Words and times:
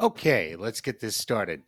Okay, 0.00 0.56
let's 0.56 0.80
get 0.80 0.98
this 0.98 1.16
started. 1.16 1.62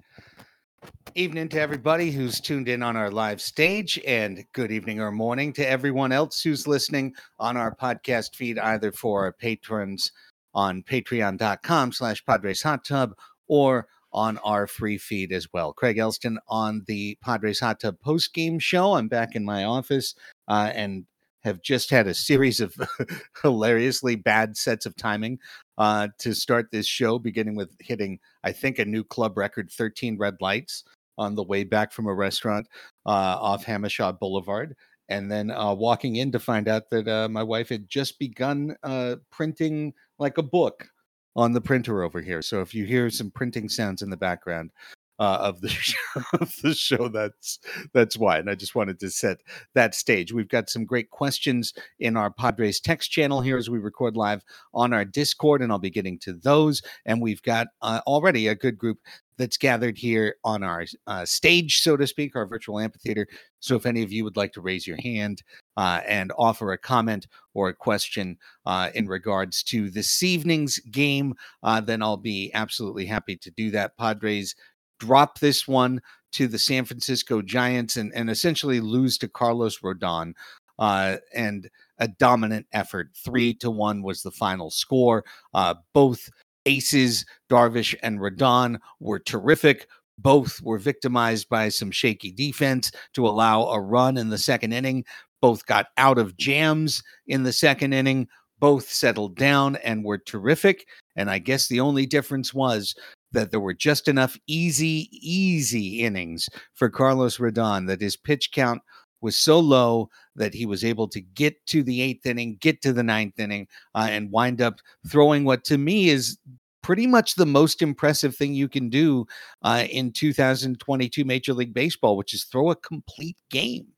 Evening 1.15 1.49
to 1.51 1.61
everybody 1.61 2.11
who's 2.11 2.41
tuned 2.41 2.69
in 2.69 2.83
on 2.83 2.97
our 2.97 3.09
live 3.09 3.41
stage, 3.41 4.01
and 4.05 4.45
good 4.53 4.73
evening 4.73 5.01
or 5.01 5.13
morning 5.13 5.53
to 5.53 5.69
everyone 5.69 6.11
else 6.11 6.43
who's 6.43 6.67
listening 6.67 7.15
on 7.39 7.57
our 7.57 7.73
podcast 7.73 8.35
feed, 8.35 8.59
either 8.59 8.91
for 8.91 9.23
our 9.25 9.33
patrons 9.33 10.11
on 10.55 10.83
patreon.com 10.83 11.93
slash 11.93 12.25
Padres 12.27 12.63
Hot 12.63 12.85
Tub 12.85 13.15
or 13.47 13.87
on 14.13 14.39
our 14.39 14.67
free 14.67 14.99
feed 14.99 15.31
as 15.31 15.47
well. 15.53 15.73
Craig 15.73 15.99
Elston 15.99 16.41
on 16.49 16.83
the 16.89 17.17
Padres 17.23 17.61
Hot 17.61 17.79
Tub 17.79 18.01
post 18.01 18.35
game 18.35 18.59
show. 18.59 18.95
I'm 18.95 19.07
back 19.07 19.37
in 19.37 19.45
my 19.45 19.63
office 19.63 20.17
uh, 20.49 20.73
and 20.75 21.07
have 21.45 21.63
just 21.63 21.91
had 21.91 22.09
a 22.09 22.15
series 22.15 22.59
of 22.59 22.75
hilariously 23.43 24.17
bad 24.17 24.57
sets 24.57 24.85
of 24.85 24.97
timing 24.97 25.39
uh, 25.79 26.09
to 26.19 26.35
start 26.35 26.71
this 26.71 26.87
show, 26.87 27.19
beginning 27.19 27.57
with 27.57 27.75
hitting, 27.81 28.19
I 28.45 28.53
think, 28.53 28.79
a 28.79 28.85
new 28.85 29.05
club 29.05 29.37
record 29.37 29.71
13 29.71 30.17
red 30.19 30.37
lights 30.41 30.85
on 31.19 31.35
the 31.35 31.43
way 31.43 31.65
back 31.65 31.93
from 31.93 32.07
a 32.07 32.15
restaurant 32.15 32.67
uh, 33.07 33.39
off 33.41 33.65
Hamashaw 33.65 34.19
Boulevard. 34.19 34.77
And 35.09 35.31
then 35.31 35.51
uh, 35.51 35.73
walking 35.73 36.17
in 36.17 36.33
to 36.33 36.39
find 36.39 36.67
out 36.67 36.91
that 36.91 37.07
uh, 37.07 37.29
my 37.29 37.43
wife 37.43 37.69
had 37.69 37.89
just 37.89 38.19
begun 38.19 38.77
uh, 38.83 39.17
printing 39.31 39.95
like 40.19 40.39
a 40.39 40.43
book 40.43 40.89
on 41.37 41.53
the 41.53 41.61
printer 41.61 42.03
over 42.03 42.21
here. 42.21 42.43
So 42.43 42.61
if 42.61 42.75
you 42.75 42.85
hear 42.85 43.09
some 43.11 43.31
printing 43.31 43.69
sounds 43.69 44.03
in 44.03 44.11
the 44.11 44.17
background, 44.17 44.71
uh, 45.19 45.39
of 45.41 45.61
the 45.61 45.69
show, 45.69 46.21
of 46.41 46.55
the 46.63 46.75
show. 46.75 47.09
That's 47.09 47.59
that's 47.93 48.17
why, 48.17 48.39
and 48.39 48.51
I 48.51 48.55
just 48.55 48.75
wanted 48.75 49.01
to 49.01 49.11
set 49.11 49.39
that 49.75 49.95
stage. 49.95 50.33
We've 50.33 50.49
got 50.49 50.71
some 50.71 50.85
great 50.85 51.11
questions 51.11 51.73
in 51.99 52.17
our 52.17 52.31
Padres 52.31 52.81
text 52.81 53.11
channel 53.11 53.41
here 53.41 53.57
as 53.57 53.71
we 53.71 53.79
record 53.79 54.17
live 54.17 54.43
on 54.75 54.93
our 54.93 55.05
Discord, 55.05 55.63
and 55.63 55.73
I'll 55.73 55.79
be 55.79 55.91
getting 55.91 56.19
to 56.21 56.33
those. 56.33 56.83
And 57.05 57.21
we've 57.21 57.43
got 57.43 57.69
uh, 57.83 58.01
already 58.07 58.49
a 58.49 58.55
good 58.55 58.79
group 58.79 58.99
that's 59.39 59.57
gathered 59.57 59.99
here 59.99 60.37
on 60.45 60.63
our 60.63 60.85
uh, 61.07 61.25
stage, 61.25 61.81
so 61.81 61.97
to 61.97 62.07
speak, 62.07 62.35
our 62.35 62.47
virtual 62.47 62.81
amphitheater. 62.81 63.27
So 63.61 63.77
if 63.77 63.87
any 63.87 64.03
of 64.03 64.13
you 64.13 64.25
would 64.25 64.37
like 64.37 64.53
to 64.55 64.61
raise 64.61 64.87
your 64.87 64.97
hand 65.03 65.43
uh, 65.77 66.01
and 66.07 66.33
offer 66.39 66.73
a 66.73 66.79
comment 66.79 67.27
or 67.55 67.69
a 67.69 67.75
question 67.75 68.39
uh, 68.65 68.91
in 68.95 69.07
regards 69.07 69.63
to 69.65 69.91
this 69.91 70.23
evening's 70.23 70.79
game, 70.79 71.35
uh, 71.63 71.81
then 71.81 72.03
I'll 72.03 72.17
be 72.17 72.51
absolutely 72.55 73.07
happy 73.07 73.37
to 73.37 73.51
do 73.51 73.71
that. 73.73 73.97
Padres 73.97 74.55
drop 74.99 75.39
this 75.39 75.67
one 75.67 76.01
to 76.33 76.47
the 76.47 76.59
San 76.59 76.85
Francisco 76.85 77.43
Giants 77.43 77.97
and, 77.97 78.13
and 78.15 78.29
essentially 78.29 78.81
lose 78.81 79.19
to 79.19 79.29
Carlos 79.29 79.79
Rodon. 79.79 80.35
Uh, 80.79 81.17
and 81.35 81.71
a 81.99 82.09
dominant 82.09 82.67
effort. 82.73 83.09
Three 83.25 83.55
to 83.55 83.71
one 83.71 84.03
was 84.03 84.23
the 84.23 84.31
final 84.31 84.71
score. 84.71 85.25
Uh, 85.55 85.75
both 85.95 86.29
aces, 86.67 87.25
Darvish 87.49 87.95
and 88.03 88.19
Rodon, 88.19 88.79
were 89.01 89.19
terrific. 89.19 89.87
Both 90.19 90.61
were 90.63 90.79
victimized 90.79 91.49
by 91.49 91.69
some 91.69 91.91
shaky 91.91 92.33
defense 92.33 92.91
to 93.15 93.27
allow 93.27 93.65
a 93.65 93.81
run 93.81 94.17
in 94.17 94.31
the 94.31 94.39
second 94.39 94.73
inning. 94.73 95.05
Both 95.41 95.67
got 95.67 95.87
out 95.97 96.19
of 96.19 96.37
jams 96.37 97.03
in 97.27 97.43
the 97.43 97.53
second 97.53 97.93
inning. 97.93 98.29
Both 98.59 98.89
settled 98.89 99.37
down 99.37 99.77
and 99.77 100.05
were 100.05 100.19
terrific. 100.19 100.87
And 101.15 101.31
I 101.31 101.39
guess 101.39 101.69
the 101.69 101.81
only 101.81 102.07
difference 102.07 102.55
was 102.55 102.95
that 103.33 103.51
there 103.51 103.61
were 103.61 103.75
just 103.75 104.09
enough 104.09 104.39
easy, 104.47 105.09
easy 105.13 106.03
innings 106.03 106.49
for 106.75 106.89
Carlos 106.89 107.39
Rodon 107.39 107.87
that 107.87 108.01
his 108.01 108.17
pitch 108.17 108.53
count 108.53 108.83
was 109.21 109.37
so 109.37 109.59
low 109.59 110.09
that 110.37 110.55
he 110.55 110.67
was 110.67 110.85
able 110.85 111.09
to 111.09 111.21
get 111.21 111.65
to 111.67 111.83
the 111.83 112.01
eighth 112.01 112.27
inning, 112.27 112.57
get 112.61 112.83
to 112.83 112.93
the 112.93 113.03
ninth 113.03 113.39
inning, 113.39 113.67
uh, 113.95 114.07
and 114.11 114.31
wind 114.31 114.61
up 114.61 114.77
throwing 115.09 115.45
what 115.45 115.65
to 115.65 115.79
me 115.79 116.09
is 116.09 116.39
pretty 116.83 117.07
much 117.07 117.35
the 117.35 117.47
most 117.47 117.83
impressive 117.83 118.37
thing 118.37 118.55
you 118.55 118.69
can 118.69 118.89
do 118.89 119.27
uh, 119.63 119.85
in 119.91 120.13
2022 120.13 121.25
Major 121.25 121.53
League 121.53 121.75
Baseball, 121.75 122.17
which 122.17 122.33
is 122.33 122.45
throw 122.45 122.71
a 122.71 122.77
complete 122.77 123.37
game. 123.51 123.89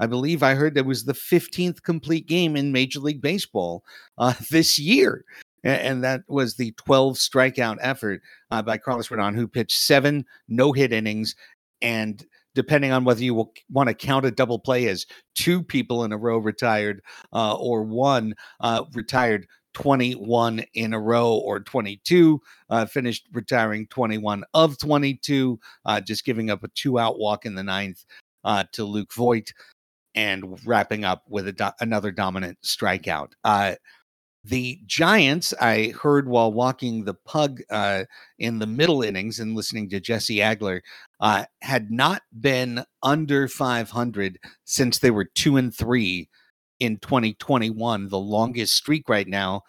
I 0.00 0.06
believe 0.06 0.42
I 0.42 0.54
heard 0.54 0.74
that 0.74 0.86
was 0.86 1.04
the 1.04 1.12
15th 1.12 1.82
complete 1.82 2.26
game 2.26 2.56
in 2.56 2.72
Major 2.72 3.00
League 3.00 3.20
Baseball 3.20 3.84
uh, 4.16 4.34
this 4.50 4.78
year 4.78 5.24
and 5.64 6.04
that 6.04 6.22
was 6.28 6.54
the 6.54 6.72
12 6.72 7.16
strikeout 7.16 7.78
effort 7.80 8.22
uh, 8.50 8.62
by 8.62 8.78
Carlos 8.78 9.08
Rodon, 9.08 9.34
who 9.34 9.48
pitched 9.48 9.78
seven 9.78 10.24
no 10.48 10.72
hit 10.72 10.92
innings. 10.92 11.34
And 11.82 12.24
depending 12.54 12.92
on 12.92 13.04
whether 13.04 13.22
you 13.22 13.50
want 13.70 13.88
to 13.88 13.94
count 13.94 14.26
a 14.26 14.30
double 14.30 14.58
play 14.58 14.86
as 14.86 15.06
two 15.34 15.62
people 15.62 16.04
in 16.04 16.12
a 16.12 16.16
row 16.16 16.38
retired 16.38 17.02
uh, 17.32 17.54
or 17.56 17.82
one 17.82 18.34
uh, 18.60 18.84
retired 18.94 19.46
21 19.74 20.64
in 20.74 20.92
a 20.92 20.98
row 20.98 21.34
or 21.34 21.60
22, 21.60 22.40
uh, 22.70 22.86
finished 22.86 23.26
retiring 23.32 23.86
21 23.88 24.44
of 24.54 24.78
22, 24.78 25.58
uh, 25.84 26.00
just 26.00 26.24
giving 26.24 26.50
up 26.50 26.64
a 26.64 26.68
two 26.68 26.98
out 26.98 27.18
walk 27.18 27.46
in 27.46 27.54
the 27.54 27.62
ninth 27.62 28.04
uh, 28.44 28.64
to 28.72 28.84
Luke 28.84 29.12
Voit 29.12 29.52
and 30.18 30.58
wrapping 30.66 31.04
up 31.04 31.22
with 31.28 31.56
do- 31.56 31.70
another 31.78 32.10
dominant 32.10 32.58
strikeout. 32.64 33.34
The 34.42 34.80
Giants, 34.84 35.54
I 35.60 35.92
heard 36.00 36.28
while 36.28 36.52
walking 36.52 37.04
the 37.04 37.14
pug 37.14 37.60
uh, 37.70 38.04
in 38.38 38.58
the 38.58 38.66
middle 38.66 39.02
innings 39.02 39.38
and 39.38 39.54
listening 39.54 39.88
to 39.90 40.00
Jesse 40.00 40.38
Agler, 40.38 40.80
uh, 41.20 41.44
had 41.62 41.92
not 41.92 42.22
been 42.40 42.84
under 43.02 43.46
500 43.46 44.38
since 44.64 44.98
they 44.98 45.12
were 45.12 45.26
two 45.26 45.56
and 45.56 45.72
three 45.72 46.28
in 46.80 46.96
2021, 46.96 48.08
the 48.08 48.18
longest 48.18 48.74
streak 48.74 49.08
right 49.08 49.28
now 49.28 49.62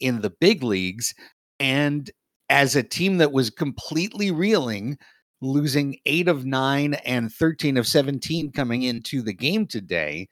in 0.00 0.20
the 0.20 0.30
big 0.30 0.62
leagues. 0.62 1.14
And 1.58 2.10
as 2.50 2.76
a 2.76 2.82
team 2.82 3.18
that 3.18 3.32
was 3.32 3.48
completely 3.48 4.30
reeling, 4.30 4.98
losing 5.44 5.98
eight 6.06 6.28
of 6.28 6.44
nine 6.44 6.94
and 7.04 7.32
13 7.32 7.76
of 7.76 7.86
17 7.86 8.52
coming 8.52 8.82
into 8.82 9.22
the 9.22 9.32
game 9.32 9.66
today, 9.66 10.28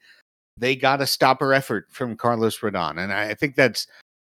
they 0.57 0.75
got 0.75 1.01
a 1.01 1.07
stopper 1.07 1.53
effort 1.53 1.87
from 1.89 2.17
Carlos 2.17 2.59
Rodon. 2.59 2.99
And 2.99 3.13
I 3.13 3.33
think 3.33 3.55
that's 3.55 3.87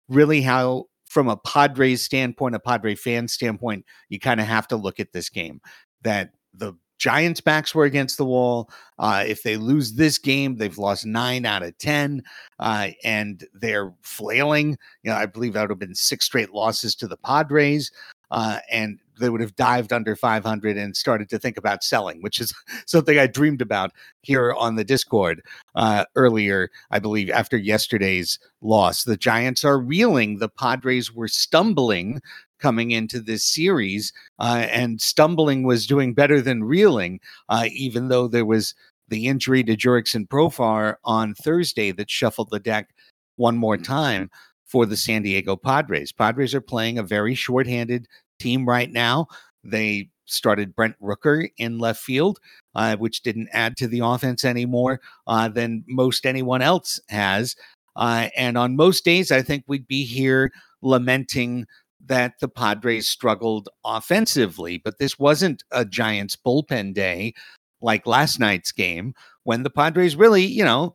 really 0.08 0.42
how, 0.42 0.86
from 1.04 1.28
a 1.28 1.36
Padres 1.36 2.02
standpoint, 2.02 2.54
a 2.54 2.60
Padre 2.60 2.94
fan 2.94 3.28
standpoint, 3.28 3.84
you 4.08 4.18
kind 4.18 4.40
of 4.40 4.46
have 4.46 4.68
to 4.68 4.76
look 4.76 5.00
at 5.00 5.12
this 5.12 5.28
game. 5.28 5.60
That 6.02 6.30
the 6.52 6.74
Giants' 6.98 7.40
backs 7.40 7.74
were 7.74 7.84
against 7.84 8.16
the 8.16 8.24
wall. 8.24 8.70
Uh, 8.98 9.24
if 9.26 9.42
they 9.42 9.56
lose 9.56 9.92
this 9.92 10.18
game, 10.18 10.56
they've 10.56 10.78
lost 10.78 11.04
nine 11.04 11.44
out 11.44 11.62
of 11.62 11.76
10, 11.78 12.22
uh, 12.60 12.88
and 13.02 13.44
they're 13.52 13.92
flailing. 14.02 14.78
You 15.02 15.10
know, 15.10 15.16
I 15.16 15.26
believe 15.26 15.54
that 15.54 15.62
would 15.62 15.70
have 15.70 15.78
been 15.78 15.94
six 15.94 16.24
straight 16.24 16.52
losses 16.52 16.94
to 16.96 17.08
the 17.08 17.16
Padres. 17.16 17.90
Uh, 18.30 18.58
and 18.70 18.98
they 19.18 19.28
would 19.28 19.40
have 19.40 19.56
dived 19.56 19.92
under 19.92 20.16
500 20.16 20.76
and 20.76 20.96
started 20.96 21.28
to 21.30 21.38
think 21.38 21.56
about 21.56 21.84
selling, 21.84 22.22
which 22.22 22.40
is 22.40 22.52
something 22.86 23.18
I 23.18 23.26
dreamed 23.26 23.62
about 23.62 23.92
here 24.22 24.52
on 24.52 24.76
the 24.76 24.84
Discord 24.84 25.42
uh, 25.74 26.04
earlier, 26.16 26.70
I 26.90 26.98
believe, 26.98 27.30
after 27.30 27.56
yesterday's 27.56 28.38
loss. 28.60 29.04
The 29.04 29.16
Giants 29.16 29.64
are 29.64 29.78
reeling. 29.78 30.38
The 30.38 30.48
Padres 30.48 31.12
were 31.12 31.28
stumbling 31.28 32.20
coming 32.58 32.92
into 32.92 33.20
this 33.20 33.44
series, 33.44 34.12
uh, 34.38 34.66
and 34.70 35.00
stumbling 35.00 35.64
was 35.64 35.86
doing 35.86 36.14
better 36.14 36.40
than 36.40 36.64
reeling, 36.64 37.20
uh, 37.50 37.68
even 37.72 38.08
though 38.08 38.26
there 38.26 38.46
was 38.46 38.74
the 39.08 39.26
injury 39.26 39.62
to 39.62 39.76
Jurickson 39.76 40.26
Profar 40.26 40.96
on 41.04 41.34
Thursday 41.34 41.92
that 41.92 42.10
shuffled 42.10 42.48
the 42.50 42.60
deck 42.60 42.94
one 43.36 43.56
more 43.56 43.76
time 43.76 44.30
for 44.64 44.86
the 44.86 44.96
San 44.96 45.22
Diego 45.22 45.56
Padres. 45.56 46.10
Padres 46.10 46.54
are 46.54 46.60
playing 46.60 46.98
a 46.98 47.02
very 47.02 47.34
shorthanded 47.34 48.08
team 48.38 48.66
right 48.66 48.90
now. 48.90 49.26
They 49.62 50.10
started 50.26 50.74
Brent 50.74 50.96
Rooker 51.02 51.48
in 51.58 51.78
left 51.78 52.00
field, 52.00 52.38
uh, 52.74 52.96
which 52.96 53.22
didn't 53.22 53.48
add 53.52 53.76
to 53.78 53.88
the 53.88 54.00
offense 54.00 54.44
anymore 54.44 55.00
uh, 55.26 55.48
than 55.48 55.84
most 55.86 56.26
anyone 56.26 56.62
else 56.62 57.00
has. 57.08 57.56
Uh, 57.96 58.28
and 58.36 58.58
on 58.58 58.76
most 58.76 59.04
days, 59.04 59.30
I 59.30 59.42
think 59.42 59.64
we'd 59.66 59.86
be 59.86 60.04
here 60.04 60.50
lamenting 60.82 61.66
that 62.06 62.34
the 62.40 62.48
Padres 62.48 63.08
struggled 63.08 63.68
offensively. 63.84 64.78
But 64.78 64.98
this 64.98 65.18
wasn't 65.18 65.62
a 65.70 65.84
Giants 65.84 66.36
bullpen 66.36 66.94
day 66.94 67.34
like 67.80 68.06
last 68.06 68.40
night's 68.40 68.72
game 68.72 69.14
when 69.44 69.62
the 69.62 69.70
Padres 69.70 70.16
really, 70.16 70.44
you 70.44 70.64
know, 70.64 70.94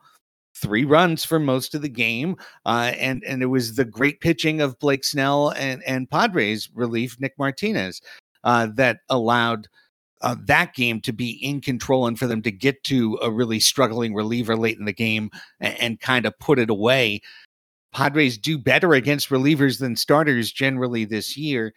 three 0.56 0.86
runs 0.86 1.24
for 1.24 1.40
most 1.40 1.76
of 1.76 1.82
the 1.82 1.90
game. 1.90 2.36
Uh, 2.66 2.92
and, 2.98 3.24
and 3.24 3.42
it 3.42 3.48
was 3.48 3.76
the 3.76 3.86
great 3.86 4.20
pitching 4.20 4.62
of 4.62 4.80
Blake 4.80 5.04
Snell 5.04 5.50
and, 5.52 5.84
and 5.84 6.10
Padres 6.10 6.70
relief 6.74 7.20
Nick 7.20 7.34
Martinez 7.38 8.02
uh, 8.44 8.68
that 8.76 9.00
allowed 9.10 9.68
uh, 10.22 10.36
that 10.46 10.74
game 10.74 11.00
to 11.02 11.14
be 11.14 11.32
in 11.44 11.62
control 11.62 12.08
and 12.08 12.20
for 12.20 12.28
them 12.28 12.42
to 12.42 12.52
get 12.52 12.84
to 12.84 13.18
a 13.22 13.32
really 13.32 13.60
struggling 13.60 14.14
reliever 14.14 14.56
late 14.56 14.78
in 14.78 14.86
the 14.86 14.94
game 14.94 15.30
and, 15.60 15.80
and 15.80 16.00
kind 16.02 16.26
of 16.26 16.38
put 16.40 16.60
it 16.60 16.70
away. 16.70 17.22
Padres 17.94 18.38
do 18.38 18.58
better 18.58 18.94
against 18.94 19.30
relievers 19.30 19.80
than 19.80 19.96
starters 19.96 20.52
generally 20.52 21.06
this 21.06 21.38
year. 21.38 21.74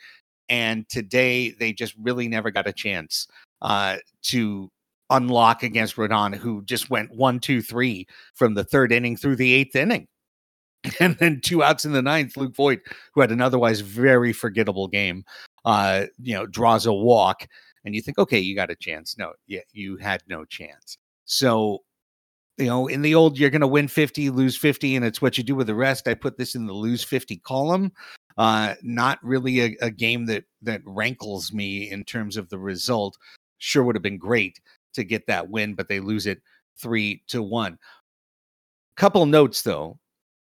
And 0.49 0.89
today 0.89 1.51
they 1.51 1.73
just 1.73 1.95
really 2.01 2.29
never 2.29 2.51
got 2.51 2.67
a 2.67 2.73
chance 2.73 3.27
uh, 3.63 3.99
to 4.25 4.71
unlock 5.13 5.63
against 5.63 5.97
Rodon, 5.97 6.35
who 6.35 6.63
just 6.65 6.91
went 6.91 7.15
one, 7.15 7.39
two, 7.39 7.63
three 7.63 8.07
from 8.35 8.55
the 8.55 8.65
third 8.65 8.93
inning 8.93 9.17
through 9.17 9.37
the 9.37 9.53
eighth 9.53 9.77
inning. 9.77 10.09
And 10.99 11.17
then 11.19 11.41
two 11.41 11.63
outs 11.63 11.85
in 11.85 11.93
the 11.93 12.03
ninth, 12.03 12.37
Luke 12.37 12.57
Voit, 12.57 12.81
who 13.15 13.21
had 13.21 13.31
an 13.31 13.41
otherwise 13.41 13.81
very 13.81 14.33
forgettable 14.33 14.89
game, 14.89 15.25
uh, 15.65 16.07
you 16.21 16.35
know, 16.35 16.45
draws 16.45 16.87
a 16.87 16.93
walk. 16.93 17.47
And 17.85 17.95
you 17.95 18.03
think, 18.03 18.19
okay, 18.19 18.41
you 18.41 18.57
got 18.57 18.71
a 18.71 18.75
chance. 18.75 19.17
No, 19.17 19.33
yeah, 19.47 19.61
you 19.73 19.97
had 19.99 20.23
no 20.29 20.45
chance. 20.45 20.99
So, 21.25 21.85
you 22.59 22.67
know, 22.67 22.89
in 22.89 23.03
the 23.03 23.15
old, 23.15 23.39
you're 23.39 23.51
going 23.51 23.61
to 23.61 23.69
win 23.69 23.87
50, 23.87 24.31
lose 24.31 24.57
50, 24.57 24.97
and 24.97 25.05
it's 25.05 25.23
what 25.23 25.39
you 25.39 25.45
do 25.45 25.55
with 25.55 25.69
the 25.69 25.75
rest. 25.75 26.09
I 26.09 26.15
put 26.15 26.37
this 26.37 26.57
in 26.57 26.67
the 26.67 26.73
lose 26.73 27.05
50 27.05 27.37
column. 27.39 27.93
Uh, 28.37 28.75
not 28.83 29.19
really 29.23 29.61
a, 29.61 29.77
a 29.83 29.91
game 29.91 30.27
that 30.27 30.45
that 30.63 30.81
rankles 30.85 31.53
me 31.53 31.91
in 31.91 32.03
terms 32.03 32.37
of 32.37 32.49
the 32.49 32.59
result. 32.59 33.17
Sure 33.59 33.85
would 33.85 33.95
have 33.95 34.03
been 34.03 34.19
great 34.19 34.59
to 34.95 35.05
get 35.05 35.27
that 35.27 35.49
win, 35.49 35.75
but 35.75 35.89
they 35.89 36.01
lose 36.01 36.27
it 36.27 36.41
three 36.79 37.23
to 37.29 37.43
one. 37.43 37.79
Couple 38.97 39.25
notes 39.27 39.63
though. 39.63 39.99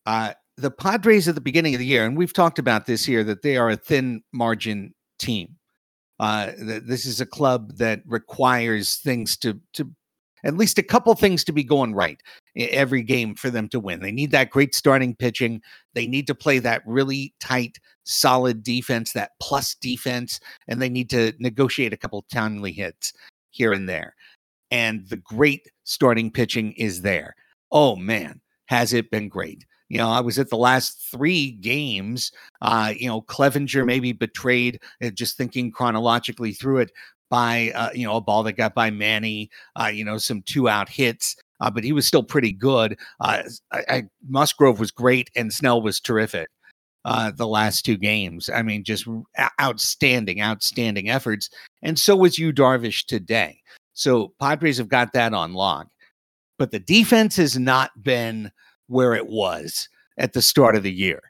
Uh, 0.05 0.33
the 0.57 0.71
Padres 0.71 1.27
at 1.27 1.35
the 1.35 1.41
beginning 1.41 1.73
of 1.73 1.79
the 1.79 1.85
year, 1.85 2.05
and 2.05 2.17
we've 2.17 2.33
talked 2.33 2.59
about 2.59 2.85
this 2.85 3.05
here, 3.05 3.23
that 3.23 3.41
they 3.41 3.57
are 3.57 3.69
a 3.69 3.77
thin 3.77 4.21
margin 4.33 4.93
team. 5.17 5.55
Uh, 6.19 6.51
this 6.57 7.05
is 7.05 7.21
a 7.21 7.25
club 7.25 7.77
that 7.77 8.01
requires 8.05 8.97
things 8.97 9.37
to 9.37 9.59
to 9.73 9.89
at 10.43 10.57
least 10.57 10.77
a 10.77 10.83
couple 10.83 11.13
things 11.15 11.43
to 11.43 11.51
be 11.51 11.63
going 11.63 11.93
right 11.93 12.21
every 12.55 13.01
game 13.01 13.35
for 13.35 13.49
them 13.49 13.67
to 13.69 13.79
win. 13.79 14.01
They 14.01 14.11
need 14.11 14.31
that 14.31 14.49
great 14.49 14.73
starting 14.73 15.15
pitching. 15.15 15.61
They 15.93 16.07
need 16.07 16.27
to 16.27 16.35
play 16.35 16.59
that 16.59 16.81
really 16.85 17.33
tight, 17.39 17.77
solid 18.03 18.63
defense, 18.63 19.13
that 19.13 19.31
plus 19.41 19.75
defense, 19.75 20.39
and 20.67 20.81
they 20.81 20.89
need 20.89 21.09
to 21.11 21.33
negotiate 21.39 21.93
a 21.93 21.97
couple 21.97 22.25
timely 22.31 22.71
hits 22.71 23.13
here 23.59 23.73
and 23.73 23.87
there. 23.87 24.15
And 24.71 25.07
the 25.09 25.17
great 25.17 25.69
starting 25.83 26.31
pitching 26.31 26.71
is 26.73 27.03
there. 27.03 27.35
Oh 27.71 27.95
man, 27.95 28.41
has 28.65 28.93
it 28.93 29.11
been 29.11 29.29
great? 29.29 29.65
You 29.89 29.97
know, 29.97 30.09
I 30.09 30.21
was 30.21 30.39
at 30.39 30.49
the 30.49 30.57
last 30.57 31.01
three 31.11 31.51
games. 31.51 32.31
Uh, 32.61 32.93
you 32.95 33.07
know, 33.07 33.21
Clevinger 33.21 33.85
maybe 33.85 34.13
betrayed, 34.13 34.79
uh, 35.03 35.09
just 35.09 35.35
thinking 35.35 35.71
chronologically 35.71 36.53
through 36.53 36.79
it, 36.79 36.91
by 37.29 37.71
uh, 37.75 37.89
you 37.93 38.05
know 38.05 38.15
a 38.15 38.21
ball 38.21 38.43
that 38.43 38.53
got 38.53 38.73
by 38.73 38.89
Manny, 38.89 39.49
uh, 39.79 39.87
you 39.87 40.05
know 40.05 40.17
some 40.17 40.41
two 40.43 40.69
out 40.69 40.89
hits, 40.89 41.35
uh, 41.59 41.69
but 41.69 41.83
he 41.83 41.91
was 41.91 42.07
still 42.07 42.23
pretty 42.23 42.51
good. 42.51 42.97
Uh, 43.19 43.43
I, 43.71 43.83
I, 43.89 44.03
Musgrove 44.27 44.79
was 44.79 44.91
great 44.91 45.29
and 45.35 45.53
Snell 45.53 45.81
was 45.81 45.99
terrific. 45.99 46.49
Uh, 47.05 47.31
the 47.31 47.47
last 47.47 47.85
two 47.85 47.95
games, 47.95 48.49
I 48.53 48.61
mean, 48.61 48.83
just 48.83 49.07
outstanding, 49.61 50.41
outstanding 50.41 51.09
efforts, 51.09 51.49
and 51.81 51.97
so 51.97 52.15
was 52.15 52.37
Yu 52.37 52.51
Darvish 52.51 53.05
today. 53.05 53.61
So 53.93 54.33
Padres 54.39 54.77
have 54.79 54.89
got 54.89 55.13
that 55.13 55.33
on 55.33 55.53
lock, 55.53 55.87
but 56.57 56.71
the 56.71 56.79
defense 56.79 57.37
has 57.37 57.57
not 57.57 57.91
been 58.03 58.51
where 58.87 59.13
it 59.13 59.27
was 59.27 59.87
at 60.17 60.33
the 60.33 60.41
start 60.41 60.75
of 60.75 60.83
the 60.83 60.91
year. 60.91 61.21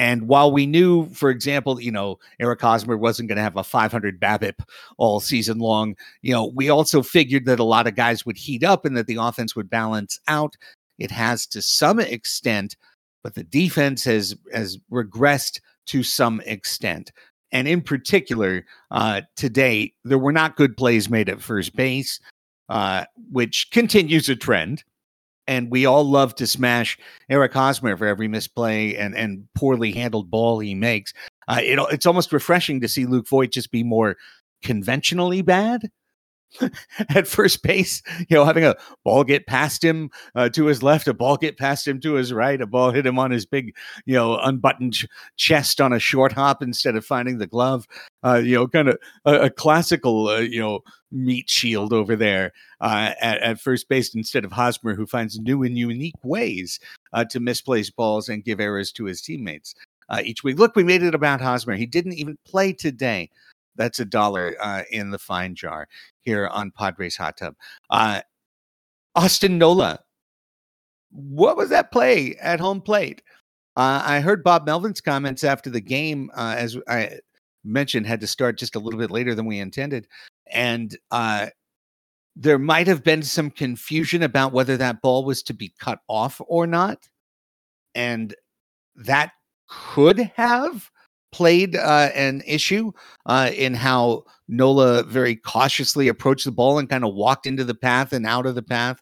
And 0.00 0.28
while 0.28 0.50
we 0.50 0.64
knew, 0.64 1.10
for 1.10 1.28
example, 1.28 1.78
you 1.78 1.92
know, 1.92 2.18
Eric 2.40 2.62
Hosmer 2.62 2.96
wasn't 2.96 3.28
going 3.28 3.36
to 3.36 3.42
have 3.42 3.58
a 3.58 3.62
500 3.62 4.18
BABIP 4.18 4.54
all 4.96 5.20
season 5.20 5.58
long, 5.58 5.94
you 6.22 6.32
know, 6.32 6.46
we 6.54 6.70
also 6.70 7.02
figured 7.02 7.44
that 7.44 7.60
a 7.60 7.64
lot 7.64 7.86
of 7.86 7.96
guys 7.96 8.24
would 8.24 8.38
heat 8.38 8.64
up 8.64 8.86
and 8.86 8.96
that 8.96 9.06
the 9.06 9.16
offense 9.16 9.54
would 9.54 9.68
balance 9.68 10.18
out. 10.26 10.56
It 10.98 11.10
has 11.10 11.46
to 11.48 11.60
some 11.60 12.00
extent, 12.00 12.76
but 13.22 13.34
the 13.34 13.44
defense 13.44 14.04
has 14.04 14.34
has 14.52 14.78
regressed 14.90 15.60
to 15.86 16.02
some 16.02 16.40
extent. 16.46 17.12
And 17.52 17.66
in 17.66 17.80
particular, 17.82 18.64
uh, 18.90 19.22
today 19.36 19.92
there 20.04 20.18
were 20.18 20.32
not 20.32 20.56
good 20.56 20.76
plays 20.76 21.10
made 21.10 21.28
at 21.28 21.42
first 21.42 21.74
base, 21.74 22.20
uh, 22.68 23.04
which 23.30 23.70
continues 23.72 24.28
a 24.28 24.36
trend 24.36 24.84
and 25.50 25.68
we 25.68 25.84
all 25.84 26.04
love 26.04 26.36
to 26.36 26.46
smash 26.46 26.96
Eric 27.28 27.52
Hosmer 27.52 27.96
for 27.96 28.06
every 28.06 28.28
misplay 28.28 28.94
and 28.94 29.16
and 29.16 29.48
poorly 29.54 29.90
handled 29.90 30.30
ball 30.30 30.60
he 30.60 30.74
makes. 30.76 31.12
Uh, 31.48 31.58
it, 31.60 31.78
it's 31.90 32.06
almost 32.06 32.32
refreshing 32.32 32.80
to 32.80 32.88
see 32.88 33.04
Luke 33.04 33.26
Voit 33.28 33.50
just 33.50 33.72
be 33.72 33.82
more 33.82 34.16
conventionally 34.62 35.42
bad 35.42 35.90
at 37.10 37.26
first 37.26 37.62
base. 37.62 38.02
You 38.28 38.36
know, 38.36 38.44
having 38.44 38.64
a 38.64 38.76
ball 39.04 39.24
get 39.24 39.46
past 39.46 39.84
him 39.84 40.10
uh, 40.34 40.48
to 40.50 40.66
his 40.66 40.82
left, 40.82 41.08
a 41.08 41.14
ball 41.14 41.36
get 41.36 41.56
past 41.56 41.86
him 41.86 42.00
to 42.00 42.14
his 42.14 42.32
right, 42.32 42.60
a 42.60 42.66
ball 42.66 42.90
hit 42.90 43.06
him 43.06 43.18
on 43.18 43.30
his 43.30 43.46
big, 43.46 43.74
you 44.06 44.14
know, 44.14 44.38
unbuttoned 44.38 44.94
ch- 44.94 45.06
chest 45.36 45.80
on 45.80 45.92
a 45.92 45.98
short 45.98 46.32
hop 46.32 46.62
instead 46.62 46.96
of 46.96 47.04
finding 47.04 47.38
the 47.38 47.46
glove. 47.46 47.86
Uh, 48.22 48.40
you 48.42 48.54
know, 48.54 48.66
kind 48.66 48.88
of 48.88 48.98
a, 49.24 49.42
a 49.42 49.50
classical, 49.50 50.28
uh, 50.28 50.38
you 50.38 50.60
know, 50.60 50.80
meat 51.12 51.48
shield 51.48 51.92
over 51.92 52.14
there 52.14 52.52
uh, 52.80 53.12
at, 53.20 53.38
at, 53.40 53.60
first 53.60 53.88
base 53.88 54.14
instead 54.14 54.44
of 54.44 54.52
Hosmer, 54.52 54.94
who 54.94 55.06
finds 55.06 55.40
new 55.40 55.62
and 55.62 55.76
unique 55.76 56.14
ways 56.22 56.78
uh, 57.12 57.24
to 57.24 57.40
misplace 57.40 57.90
balls 57.90 58.28
and 58.28 58.44
give 58.44 58.60
errors 58.60 58.92
to 58.92 59.04
his 59.04 59.20
teammates. 59.20 59.74
Uh, 60.08 60.20
each 60.24 60.42
week. 60.42 60.58
Look, 60.58 60.74
we 60.74 60.82
made 60.82 61.04
it 61.04 61.14
about 61.14 61.40
Hosmer. 61.40 61.76
He 61.76 61.86
didn't 61.86 62.14
even 62.14 62.36
play 62.44 62.72
today. 62.72 63.30
That's 63.76 64.00
a 64.00 64.04
dollar 64.04 64.56
uh, 64.60 64.82
in 64.90 65.10
the 65.10 65.18
fine 65.18 65.54
jar 65.54 65.88
here 66.20 66.48
on 66.48 66.70
Padres 66.70 67.16
Hot 67.16 67.36
Tub. 67.36 67.54
Uh, 67.88 68.20
Austin 69.14 69.58
Nola, 69.58 70.00
what 71.10 71.56
was 71.56 71.70
that 71.70 71.92
play 71.92 72.36
at 72.40 72.60
home 72.60 72.80
plate? 72.80 73.22
Uh, 73.76 74.02
I 74.04 74.20
heard 74.20 74.44
Bob 74.44 74.66
Melvin's 74.66 75.00
comments 75.00 75.44
after 75.44 75.70
the 75.70 75.80
game, 75.80 76.30
uh, 76.34 76.54
as 76.58 76.76
I 76.88 77.20
mentioned, 77.64 78.06
had 78.06 78.20
to 78.20 78.26
start 78.26 78.58
just 78.58 78.76
a 78.76 78.78
little 78.78 78.98
bit 78.98 79.10
later 79.10 79.34
than 79.34 79.46
we 79.46 79.58
intended. 79.58 80.06
And 80.50 80.96
uh, 81.10 81.48
there 82.36 82.58
might 82.58 82.86
have 82.86 83.04
been 83.04 83.22
some 83.22 83.50
confusion 83.50 84.22
about 84.22 84.52
whether 84.52 84.76
that 84.76 85.02
ball 85.02 85.24
was 85.24 85.42
to 85.44 85.54
be 85.54 85.72
cut 85.78 86.00
off 86.08 86.40
or 86.46 86.66
not. 86.66 87.08
And 87.94 88.34
that 88.96 89.32
could 89.68 90.18
have 90.36 90.90
played 91.32 91.76
uh, 91.76 92.10
an 92.14 92.42
issue 92.46 92.92
uh, 93.26 93.50
in 93.54 93.74
how 93.74 94.24
Nola 94.48 95.04
very 95.04 95.36
cautiously 95.36 96.08
approached 96.08 96.44
the 96.44 96.52
ball 96.52 96.78
and 96.78 96.88
kind 96.88 97.04
of 97.04 97.14
walked 97.14 97.46
into 97.46 97.64
the 97.64 97.74
path 97.74 98.12
and 98.12 98.26
out 98.26 98.46
of 98.46 98.54
the 98.54 98.62
path 98.62 99.00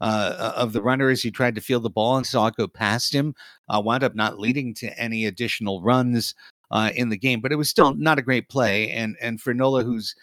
uh, 0.00 0.52
of 0.56 0.72
the 0.72 0.82
runner 0.82 1.10
as 1.10 1.22
he 1.22 1.30
tried 1.30 1.54
to 1.54 1.60
field 1.60 1.82
the 1.82 1.90
ball 1.90 2.16
and 2.16 2.26
saw 2.26 2.46
it 2.46 2.56
go 2.56 2.66
past 2.66 3.14
him. 3.14 3.34
Uh, 3.68 3.80
wound 3.84 4.04
up 4.04 4.14
not 4.14 4.38
leading 4.38 4.74
to 4.74 4.98
any 4.98 5.26
additional 5.26 5.82
runs 5.82 6.34
uh, 6.70 6.90
in 6.94 7.08
the 7.08 7.16
game, 7.16 7.40
but 7.40 7.52
it 7.52 7.56
was 7.56 7.68
still 7.68 7.94
not 7.94 8.18
a 8.18 8.22
great 8.22 8.48
play. 8.48 8.90
And 8.90 9.16
and 9.20 9.40
for 9.40 9.54
Nola, 9.54 9.82
who's 9.82 10.14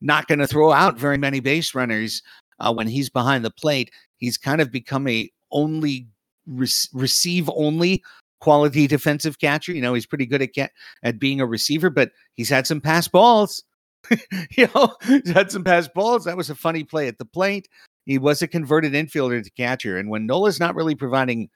not 0.00 0.26
going 0.26 0.38
to 0.38 0.46
throw 0.46 0.72
out 0.72 0.98
very 0.98 1.18
many 1.18 1.40
base 1.40 1.74
runners 1.74 2.22
uh, 2.58 2.72
when 2.72 2.88
he's 2.88 3.10
behind 3.10 3.44
the 3.44 3.50
plate, 3.50 3.90
he's 4.16 4.38
kind 4.38 4.60
of 4.60 4.72
become 4.72 5.06
a 5.08 5.30
only 5.52 6.08
re- 6.46 6.68
receive 6.92 7.50
only 7.54 8.02
quality 8.40 8.86
defensive 8.86 9.38
catcher. 9.38 9.72
You 9.72 9.82
know, 9.82 9.94
he's 9.94 10.06
pretty 10.06 10.26
good 10.26 10.42
at 10.42 10.70
at 11.02 11.18
being 11.18 11.40
a 11.40 11.46
receiver, 11.46 11.90
but 11.90 12.10
he's 12.34 12.48
had 12.48 12.66
some 12.66 12.80
pass 12.80 13.08
balls. 13.08 13.62
you 14.56 14.68
know, 14.74 14.94
he's 15.04 15.30
had 15.30 15.50
some 15.50 15.64
pass 15.64 15.88
balls. 15.88 16.24
That 16.24 16.36
was 16.36 16.50
a 16.50 16.54
funny 16.54 16.84
play 16.84 17.08
at 17.08 17.18
the 17.18 17.24
plate. 17.24 17.68
He 18.06 18.18
was 18.18 18.42
a 18.42 18.48
converted 18.48 18.92
infielder 18.92 19.42
to 19.42 19.50
catcher, 19.50 19.98
and 19.98 20.10
when 20.10 20.26
Nola's 20.26 20.58
not 20.58 20.74
really 20.74 20.94
providing 20.94 21.50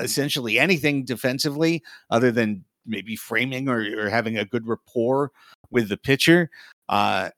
essentially 0.00 0.58
anything 0.58 1.04
defensively 1.04 1.82
other 2.10 2.30
than 2.30 2.64
maybe 2.86 3.16
framing 3.16 3.68
or, 3.68 3.80
or 3.98 4.08
having 4.08 4.38
a 4.38 4.44
good 4.44 4.66
rapport 4.66 5.30
with 5.70 5.88
the 5.88 5.96
pitcher, 5.96 6.50
uh, 6.88 7.30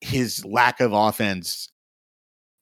his 0.00 0.44
lack 0.44 0.80
of 0.80 0.92
offense 0.92 1.68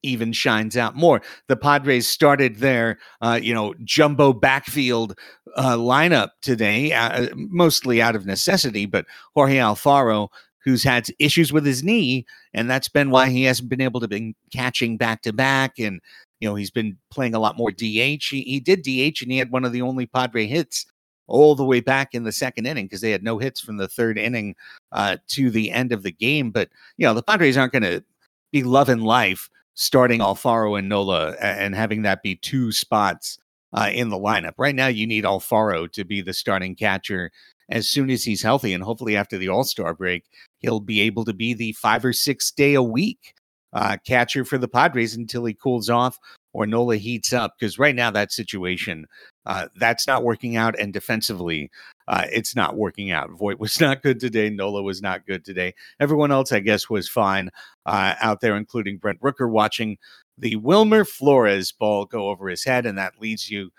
even 0.07 0.33
shines 0.33 0.77
out 0.77 0.97
more. 0.97 1.21
The 1.49 1.57
Padres 1.57 2.09
started 2.09 2.57
their, 2.57 2.99
uh, 3.21 3.39
you 3.43 3.53
know, 3.53 3.75
jumbo 3.85 4.33
backfield 4.33 5.19
uh, 5.57 5.77
lineup 5.77 6.31
today, 6.43 6.93
uh, 6.93 7.29
mostly 7.35 8.01
out 8.01 8.17
of 8.17 8.27
necessity, 8.27 8.87
but 8.87 9.07
Jorge 9.35 9.57
Alfaro, 9.57 10.29
who's 10.65 10.83
had 10.83 11.09
issues 11.19 11.53
with 11.53 11.65
his 11.65 11.83
knee, 11.83 12.27
and 12.53 12.69
that's 12.69 12.89
been 12.89 13.11
why 13.11 13.29
he 13.29 13.45
hasn't 13.45 13.69
been 13.69 13.81
able 13.81 14.01
to 14.01 14.09
be 14.09 14.35
catching 14.53 14.97
back 14.97 15.23
to 15.23 15.33
back, 15.33 15.79
and 15.79 16.01
you 16.41 16.49
know 16.49 16.55
he's 16.55 16.71
been 16.71 16.99
playing 17.11 17.35
a 17.35 17.39
lot 17.39 17.57
more 17.57 17.71
DH. 17.71 18.27
He, 18.29 18.43
he 18.43 18.61
did 18.61 18.83
DH, 18.83 19.23
and 19.23 19.31
he 19.31 19.39
had 19.39 19.51
one 19.51 19.65
of 19.65 19.73
the 19.73 19.83
only 19.83 20.07
Padre 20.07 20.47
hits 20.47 20.87
all 21.29 21.55
the 21.55 21.65
way 21.65 21.81
back 21.81 22.15
in 22.15 22.25
the 22.25 22.33
second 22.33 22.67
inning 22.67 22.87
because 22.87 23.01
they 23.01 23.11
had 23.11 23.23
no 23.23 23.39
hits 23.39 23.61
from 23.61 23.79
the 23.79 23.89
third 23.89 24.19
inning 24.19 24.55
uh, 24.93 25.17
to 25.29 25.51
the 25.51 25.71
end 25.71 25.93
of 25.93 26.03
the 26.03 26.13
game. 26.13 26.51
But 26.51 26.69
you 26.97 27.07
know 27.07 27.15
the 27.15 27.23
Padres 27.23 27.57
aren't 27.57 27.73
going 27.73 27.83
to 27.83 28.05
be 28.53 28.63
loving 28.63 29.01
life 29.01 29.49
starting 29.77 30.21
Alfaro 30.21 30.79
and 30.79 30.89
Nola 30.89 31.37
and 31.41 31.75
having 31.75 32.03
that 32.03 32.23
be 32.23 32.35
two 32.35 32.73
spots 32.73 33.39
uh, 33.73 33.91
in 33.93 34.09
the 34.09 34.19
lineup. 34.19 34.55
Right 34.59 34.75
now, 34.75 34.89
you 34.89 35.07
need 35.07 35.25
Alfaro 35.25 35.91
to 35.93 36.05
be 36.05 36.21
the 36.21 36.35
starting 36.35 36.75
catcher 36.75 37.31
as 37.69 37.89
soon 37.89 38.11
as 38.11 38.25
he's 38.25 38.43
healthy, 38.43 38.73
and 38.73 38.83
hopefully 38.83 39.17
after 39.17 39.39
the 39.39 39.49
All 39.49 39.65
Star 39.65 39.93
break, 39.95 40.25
he'll 40.59 40.81
be 40.81 41.01
able 41.01 41.25
to 41.25 41.33
be 41.33 41.53
the 41.53 41.73
five 41.73 42.05
or 42.05 42.13
six 42.13 42.51
day 42.51 42.75
a 42.75 42.83
week 42.83 43.35
uh, 43.73 43.97
catcher 44.07 44.45
for 44.45 44.57
the 44.57 44.69
Padres 44.69 45.17
until 45.17 45.45
he 45.45 45.53
cools 45.53 45.91
off 45.91 46.19
or 46.53 46.67
Nola 46.67 46.97
heats 46.97 47.33
up. 47.33 47.55
Because 47.59 47.79
right 47.79 47.95
now, 47.95 48.11
that 48.11 48.33
situation, 48.33 49.07
uh, 49.45 49.67
that's 49.77 50.07
not 50.07 50.23
working 50.23 50.57
out. 50.57 50.79
And 50.79 50.93
defensively, 50.93 51.71
uh, 52.09 52.25
it's 52.31 52.55
not 52.55 52.77
working 52.77 53.11
out. 53.11 53.31
Voit 53.31 53.59
was 53.59 53.81
not 53.81 54.03
good 54.03 54.21
today. 54.21 54.51
Nola 54.51 54.83
was 54.83 55.03
not 55.03 55.27
good 55.27 55.45
today. 55.45 55.75
Everyone 56.01 56.33
else, 56.33 56.53
I 56.53 56.61
guess, 56.61 56.89
was 56.89 57.09
fine 57.09 57.51
uh, 57.85 58.15
out 58.21 58.41
there, 58.41 58.57
including 58.57 58.99
Brent 58.99 59.21
Rooker 59.21 59.51
watching 59.51 59.99
the 60.39 60.57
Wilmer 60.57 61.05
Flores 61.05 61.73
ball 61.73 62.05
go 62.05 62.29
over 62.29 62.49
his 62.49 62.65
head. 62.65 62.87
And 62.87 62.99
that 62.99 63.21
leads 63.21 63.51
you 63.51 63.71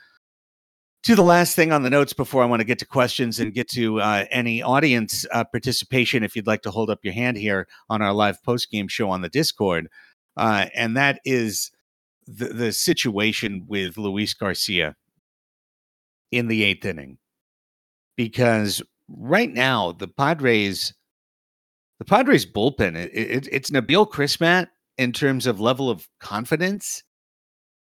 to 1.03 1.15
the 1.15 1.23
last 1.23 1.55
thing 1.55 1.71
on 1.71 1.83
the 1.83 1.89
notes 1.89 2.13
before 2.13 2.43
I 2.43 2.47
want 2.47 2.59
to 2.59 2.65
get 2.65 2.79
to 2.79 2.85
questions 2.85 3.39
and 3.39 3.53
get 3.53 3.69
to 3.69 4.01
uh, 4.01 4.25
any 4.31 4.61
audience 4.61 5.25
uh, 5.31 5.43
participation. 5.45 6.23
If 6.23 6.35
you'd 6.35 6.47
like 6.47 6.63
to 6.63 6.71
hold 6.71 6.89
up 6.89 6.99
your 7.03 7.13
hand 7.13 7.37
here 7.37 7.67
on 7.89 8.01
our 8.01 8.13
live 8.13 8.43
post 8.43 8.69
game 8.71 8.87
show 8.87 9.09
on 9.09 9.21
the 9.21 9.29
Discord, 9.29 9.87
uh, 10.35 10.65
and 10.75 10.97
that 10.97 11.21
is 11.23 11.71
the, 12.27 12.49
the 12.49 12.71
situation 12.73 13.65
with 13.67 13.97
Luis 13.97 14.33
Garcia 14.33 14.95
in 16.31 16.47
the 16.47 16.63
eighth 16.63 16.83
inning, 16.83 17.19
because 18.17 18.81
right 19.07 19.53
now 19.53 19.93
the 19.93 20.07
Padres, 20.09 20.93
the 21.99 22.05
Padres 22.05 22.45
bullpen, 22.45 22.97
it, 22.97 23.11
it, 23.13 23.47
it's 23.49 23.69
Nabil 23.69 24.09
Crismatt 24.09 24.67
in 24.97 25.13
terms 25.13 25.47
of 25.47 25.61
level 25.61 25.89
of 25.89 26.07
confidence, 26.19 27.03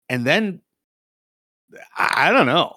and 0.08 0.24
then 0.26 0.62
I, 1.96 2.28
I 2.28 2.32
don't 2.32 2.46
know. 2.46 2.76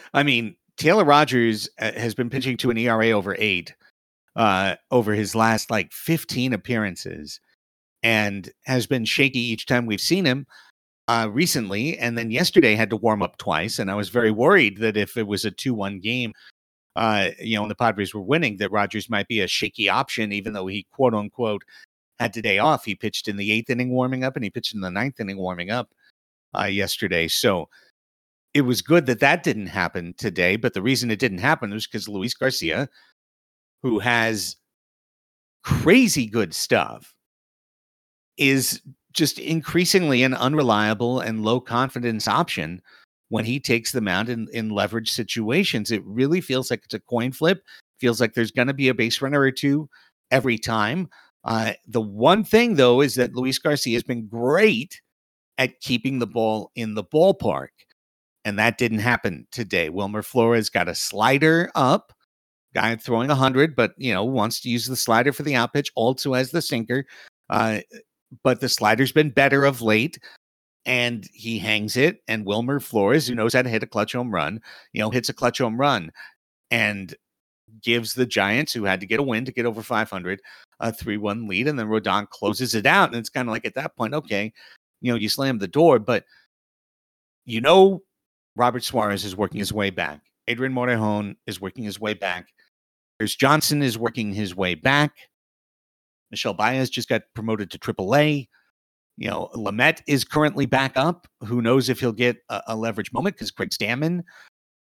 I 0.14 0.22
mean, 0.22 0.56
Taylor 0.76 1.04
Rogers 1.04 1.68
uh, 1.80 1.92
has 1.92 2.14
been 2.14 2.30
pitching 2.30 2.56
to 2.58 2.70
an 2.70 2.78
ERA 2.78 3.10
over 3.10 3.34
eight 3.38 3.74
uh, 4.36 4.76
over 4.90 5.14
his 5.14 5.34
last 5.34 5.70
like 5.70 5.92
15 5.92 6.52
appearances 6.52 7.40
and 8.02 8.50
has 8.66 8.86
been 8.86 9.04
shaky 9.04 9.40
each 9.40 9.66
time 9.66 9.86
we've 9.86 10.00
seen 10.00 10.24
him 10.24 10.46
uh, 11.08 11.28
recently. 11.32 11.96
And 11.98 12.16
then 12.16 12.30
yesterday 12.30 12.74
had 12.74 12.90
to 12.90 12.96
warm 12.96 13.22
up 13.22 13.38
twice. 13.38 13.78
And 13.78 13.90
I 13.90 13.94
was 13.94 14.10
very 14.10 14.30
worried 14.30 14.78
that 14.78 14.96
if 14.96 15.16
it 15.16 15.26
was 15.26 15.44
a 15.44 15.50
2 15.50 15.72
1 15.72 16.00
game, 16.00 16.34
uh, 16.96 17.30
you 17.38 17.56
know, 17.56 17.62
and 17.62 17.70
the 17.70 17.76
Padres 17.76 18.14
were 18.14 18.22
winning, 18.22 18.56
that 18.56 18.72
Rogers 18.72 19.10
might 19.10 19.28
be 19.28 19.40
a 19.40 19.46
shaky 19.46 19.88
option, 19.88 20.32
even 20.32 20.52
though 20.52 20.66
he 20.66 20.86
quote 20.92 21.14
unquote 21.14 21.62
had 22.18 22.32
today 22.32 22.58
off. 22.58 22.84
He 22.84 22.94
pitched 22.94 23.28
in 23.28 23.36
the 23.36 23.52
eighth 23.52 23.70
inning 23.70 23.90
warming 23.90 24.24
up 24.24 24.34
and 24.36 24.44
he 24.44 24.50
pitched 24.50 24.74
in 24.74 24.80
the 24.80 24.90
ninth 24.90 25.20
inning 25.20 25.36
warming 25.36 25.70
up 25.70 25.90
uh, 26.58 26.64
yesterday. 26.64 27.28
So, 27.28 27.68
it 28.54 28.62
was 28.62 28.80
good 28.80 29.04
that 29.04 29.20
that 29.20 29.42
didn't 29.42 29.66
happen 29.66 30.14
today. 30.16 30.56
But 30.56 30.72
the 30.72 30.80
reason 30.80 31.10
it 31.10 31.18
didn't 31.18 31.38
happen 31.38 31.70
was 31.74 31.86
because 31.86 32.08
Luis 32.08 32.32
Garcia, 32.32 32.88
who 33.82 33.98
has 33.98 34.56
crazy 35.62 36.26
good 36.26 36.54
stuff, 36.54 37.14
is 38.38 38.80
just 39.12 39.38
increasingly 39.38 40.22
an 40.22 40.32
unreliable 40.32 41.20
and 41.20 41.44
low 41.44 41.60
confidence 41.60 42.26
option 42.26 42.80
when 43.28 43.44
he 43.44 43.58
takes 43.58 43.92
the 43.92 44.00
mound 44.00 44.28
in, 44.28 44.48
in 44.52 44.70
leverage 44.70 45.10
situations. 45.10 45.90
It 45.90 46.04
really 46.04 46.40
feels 46.40 46.70
like 46.70 46.82
it's 46.84 46.94
a 46.94 47.00
coin 47.00 47.32
flip. 47.32 47.62
Feels 47.98 48.20
like 48.20 48.34
there's 48.34 48.50
going 48.50 48.68
to 48.68 48.74
be 48.74 48.88
a 48.88 48.94
base 48.94 49.20
runner 49.20 49.40
or 49.40 49.50
two 49.50 49.88
every 50.30 50.58
time. 50.58 51.08
Uh, 51.44 51.72
the 51.86 52.00
one 52.00 52.44
thing, 52.44 52.74
though, 52.74 53.00
is 53.00 53.14
that 53.14 53.34
Luis 53.34 53.58
Garcia 53.58 53.96
has 53.96 54.02
been 54.02 54.26
great 54.26 55.00
at 55.58 55.80
keeping 55.80 56.18
the 56.18 56.26
ball 56.26 56.70
in 56.74 56.94
the 56.94 57.04
ballpark 57.04 57.68
and 58.46 58.60
that 58.60 58.78
didn't 58.78 59.00
happen 59.00 59.44
today. 59.50 59.88
Wilmer 59.88 60.22
Flores 60.22 60.70
got 60.70 60.88
a 60.88 60.94
slider 60.94 61.68
up, 61.74 62.12
guy 62.74 62.94
throwing 62.94 63.26
100, 63.26 63.74
but, 63.74 63.92
you 63.98 64.14
know, 64.14 64.24
wants 64.24 64.60
to 64.60 64.70
use 64.70 64.86
the 64.86 64.94
slider 64.94 65.32
for 65.32 65.42
the 65.42 65.56
out 65.56 65.72
pitch, 65.72 65.90
also 65.96 66.32
has 66.32 66.52
the 66.52 66.62
sinker. 66.62 67.06
Uh, 67.50 67.80
but 68.44 68.60
the 68.60 68.68
slider's 68.68 69.10
been 69.10 69.30
better 69.30 69.64
of 69.64 69.82
late 69.82 70.20
and 70.86 71.28
he 71.34 71.58
hangs 71.58 71.96
it. 71.96 72.22
And 72.28 72.46
Wilmer 72.46 72.80
Flores, 72.80 73.26
who 73.26 73.32
mm-hmm. 73.32 73.42
knows 73.42 73.52
how 73.52 73.62
to 73.62 73.68
hit 73.68 73.82
a 73.82 73.86
clutch 73.86 74.12
home 74.12 74.32
run, 74.32 74.62
you 74.92 75.00
know, 75.00 75.10
hits 75.10 75.28
a 75.28 75.34
clutch 75.34 75.58
home 75.58 75.78
run 75.78 76.10
and 76.70 77.14
gives 77.82 78.14
the 78.14 78.24
Giants, 78.24 78.72
who 78.72 78.84
had 78.84 79.00
to 79.00 79.06
get 79.06 79.20
a 79.20 79.24
win 79.24 79.44
to 79.44 79.52
get 79.52 79.66
over 79.66 79.82
500, 79.82 80.40
a 80.80 80.92
3 80.92 81.16
1 81.18 81.48
lead. 81.48 81.68
And 81.68 81.78
then 81.78 81.88
Rodon 81.88 82.30
closes 82.30 82.74
it 82.74 82.86
out. 82.86 83.10
And 83.10 83.18
it's 83.18 83.28
kind 83.28 83.48
of 83.48 83.52
like 83.52 83.66
at 83.66 83.74
that 83.74 83.96
point, 83.96 84.14
okay, 84.14 84.52
you 85.02 85.12
know, 85.12 85.18
you 85.18 85.28
slam 85.28 85.58
the 85.58 85.68
door, 85.68 85.98
but 85.98 86.24
you 87.44 87.60
know 87.60 88.02
Robert 88.54 88.84
Suarez 88.84 89.24
is 89.24 89.36
working 89.36 89.58
his 89.58 89.72
way 89.72 89.90
back. 89.90 90.20
Adrian 90.48 90.72
Morejon 90.72 91.36
is 91.46 91.60
working 91.60 91.84
his 91.84 92.00
way 92.00 92.14
back. 92.14 92.48
There's 93.18 93.34
Johnson 93.34 93.82
is 93.82 93.98
working 93.98 94.32
his 94.32 94.54
way 94.54 94.74
back. 94.74 95.12
Michel 96.30 96.54
Baez 96.54 96.90
just 96.90 97.08
got 97.08 97.22
promoted 97.34 97.70
to 97.70 97.78
AAA. 97.78 98.48
You 99.16 99.30
know, 99.30 99.50
Lamet 99.54 100.02
is 100.06 100.24
currently 100.24 100.66
back 100.66 100.92
up. 100.96 101.26
Who 101.44 101.62
knows 101.62 101.88
if 101.88 102.00
he'll 102.00 102.12
get 102.12 102.38
a, 102.50 102.62
a 102.68 102.76
leverage 102.76 103.12
moment 103.12 103.36
because 103.36 103.50
Craig 103.50 103.70
Stammen 103.70 104.22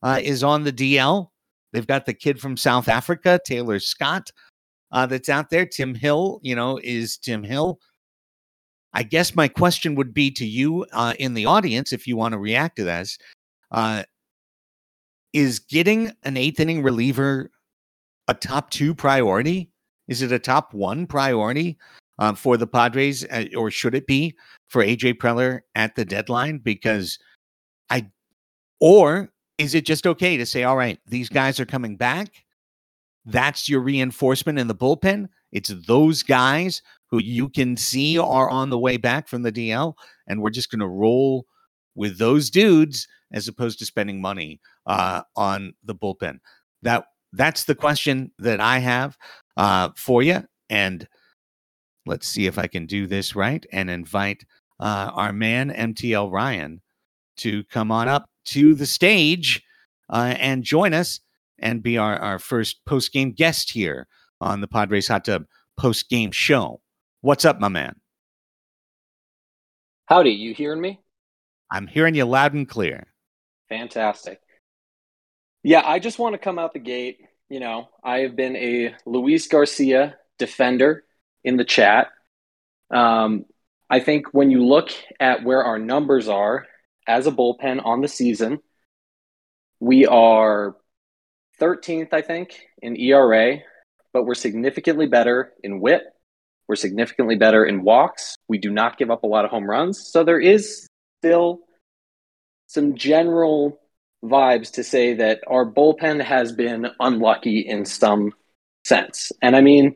uh, 0.02 0.20
is 0.22 0.44
on 0.44 0.64
the 0.64 0.74
DL. 0.74 1.30
They've 1.72 1.86
got 1.86 2.06
the 2.06 2.14
kid 2.14 2.40
from 2.40 2.58
South 2.58 2.88
Africa, 2.88 3.40
Tayler 3.48 3.82
Scott, 3.82 4.32
uh, 4.92 5.06
that's 5.06 5.30
out 5.30 5.50
there. 5.50 5.66
Tim 5.66 5.94
Hill, 5.94 6.40
you 6.42 6.56
know, 6.56 6.80
is 6.84 7.18
Tim 7.18 7.44
Hill. 7.44 7.80
I 8.94 9.04
guess 9.04 9.36
my 9.36 9.48
question 9.48 9.96
would 9.96 10.14
be 10.14 10.32
to 10.32 10.46
you 10.46 10.86
uh, 10.94 11.14
in 11.20 11.34
the 11.34 11.46
audience, 11.46 11.94
if 11.94 12.08
you 12.08 12.18
want 12.18 12.32
to 12.32 12.40
react 12.40 12.78
to 12.78 12.84
this, 12.84 13.18
uh, 13.72 14.04
is 15.34 15.60
getting 15.60 16.12
an 16.24 16.38
eighth 16.38 16.60
inning 16.60 16.82
reliever 16.82 17.52
a 18.28 18.34
top 18.34 18.72
two 18.72 18.96
priority? 18.96 19.70
Is 20.08 20.22
it 20.22 20.32
a 20.32 20.40
top 20.40 20.74
one 20.74 21.06
priority 21.06 21.78
um, 22.20 22.36
for 22.36 22.58
the 22.58 22.68
Padres, 22.68 23.26
uh, 23.26 23.46
or 23.56 23.72
should 23.72 23.96
it 23.96 24.08
be 24.08 24.36
for 24.68 24.84
AJ 24.84 25.16
Preller 25.16 25.62
at 25.76 25.96
the 25.96 26.06
deadline? 26.06 26.60
Because 26.60 27.20
I, 27.90 28.08
or 28.80 29.32
is 29.58 29.76
it 29.76 29.86
just 29.86 30.08
okay 30.08 30.38
to 30.38 30.46
say, 30.46 30.64
all 30.64 30.78
right, 30.78 31.00
these 31.08 31.30
guys 31.30 31.60
are 31.60 31.66
coming 31.66 31.98
back? 31.98 32.46
That's 33.26 33.68
your 33.68 33.82
reinforcement 33.82 34.60
in 34.60 34.68
the 34.68 34.76
bullpen. 34.76 35.28
It's 35.52 35.74
those 35.88 36.24
guys 36.24 36.82
who 37.10 37.20
you 37.22 37.50
can 37.50 37.78
see 37.78 38.18
are 38.18 38.50
on 38.50 38.70
the 38.70 38.80
way 38.80 38.98
back 38.98 39.28
from 39.28 39.44
the 39.44 39.52
DL, 39.52 39.94
and 40.28 40.42
we're 40.42 40.50
just 40.50 40.72
going 40.72 40.80
to 40.80 40.88
roll 40.88 41.46
with 41.96 42.18
those 42.18 42.50
dudes 42.50 43.08
as 43.32 43.48
opposed 43.48 43.80
to 43.80 43.86
spending 43.86 44.22
money 44.22 44.60
uh, 44.86 45.22
on 45.36 45.74
the 45.84 45.96
bullpen? 45.96 46.40
That 46.82 47.06
that's 47.34 47.66
the 47.66 47.76
question 47.76 48.32
that 48.40 48.60
I 48.60 48.80
have 48.80 49.18
uh, 49.58 49.90
for 49.96 50.24
you. 50.24 50.44
And 50.70 51.08
let's 52.08 52.28
see 52.28 52.48
if 52.48 52.58
I 52.58 52.68
can 52.68 52.86
do 52.86 53.08
this 53.08 53.36
right 53.36 53.66
and 53.72 53.90
invite 53.90 54.46
uh, 54.80 55.12
our 55.14 55.34
man 55.34 55.72
MTL 55.72 56.32
Ryan 56.32 56.82
to 57.38 57.64
come 57.66 57.92
on 57.92 58.08
up 58.08 58.30
to 58.46 58.74
the 58.74 58.86
stage 58.86 59.64
uh, 60.10 60.36
and 60.38 60.64
join 60.64 60.94
us 60.94 61.20
and 61.60 61.84
be 61.84 61.98
our, 61.98 62.18
our 62.18 62.40
first 62.40 62.84
post 62.86 63.12
game 63.12 63.32
guest 63.32 63.72
here 63.72 64.08
on 64.40 64.62
the 64.62 64.68
Padres 64.68 65.08
Hot 65.08 65.26
Tub 65.26 65.46
post 65.78 66.10
game 66.10 66.32
show. 66.32 66.82
What's 67.22 67.46
up, 67.46 67.60
my 67.60 67.68
man? 67.68 67.96
Howdy, 70.06 70.32
you 70.32 70.54
hearing 70.54 70.82
me? 70.82 71.02
I'm 71.70 71.88
hearing 71.88 72.16
you 72.16 72.26
loud 72.26 72.54
and 72.54 72.68
clear. 72.68 73.08
Fantastic. 73.68 74.40
Yeah, 75.64 75.82
I 75.86 76.00
just 76.00 76.20
want 76.20 76.34
to 76.34 76.40
come 76.40 76.60
out 76.60 76.74
the 76.74 76.80
gate. 76.80 77.20
You 77.50 77.60
know, 77.60 77.90
I 78.04 78.20
have 78.20 78.36
been 78.36 78.56
a 78.56 78.96
Luis 79.06 79.48
Garcia 79.48 80.18
defender 80.38 81.04
in 81.48 81.56
the 81.56 81.63
chat. 81.63 82.10
Um, 82.94 83.46
I 83.89 84.01
think 84.01 84.34
when 84.34 84.51
you 84.51 84.66
look 84.66 84.89
at 85.18 85.46
where 85.46 85.63
our 85.63 85.80
numbers 85.80 86.27
are 86.27 86.68
as 87.08 87.25
a 87.25 87.32
bullpen 87.32 87.84
on 87.86 88.01
the 88.01 88.10
season, 88.10 88.60
we 89.80 90.06
are 90.06 90.75
13th, 91.62 92.12
I 92.12 92.22
think, 92.22 92.60
in 92.82 93.00
ERA, 93.00 93.60
but 94.12 94.25
we're 94.25 94.36
significantly 94.36 95.08
better 95.08 95.54
in 95.63 95.80
whip. 95.80 96.04
We're 96.68 96.75
significantly 96.75 97.38
better 97.38 97.66
in 97.66 97.82
walks. 97.82 98.36
We 98.50 98.58
do 98.58 98.70
not 98.70 98.98
give 98.98 99.10
up 99.10 99.24
a 99.24 99.27
lot 99.27 99.46
of 99.46 99.51
home 99.51 99.70
runs. 99.70 100.12
So 100.12 100.25
there 100.25 100.39
is 100.39 100.86
still 101.22 101.62
some 102.68 102.96
general 102.96 103.80
vibes 104.22 104.72
to 104.74 104.84
say 104.84 105.13
that 105.13 105.39
our 105.48 105.66
bullpen 105.66 106.22
has 106.22 106.51
been 106.51 106.88
unlucky 107.00 107.60
in 107.62 107.86
some 107.86 108.34
sense. 108.84 109.32
And 109.42 109.56
I 109.56 109.62
mean, 109.62 109.96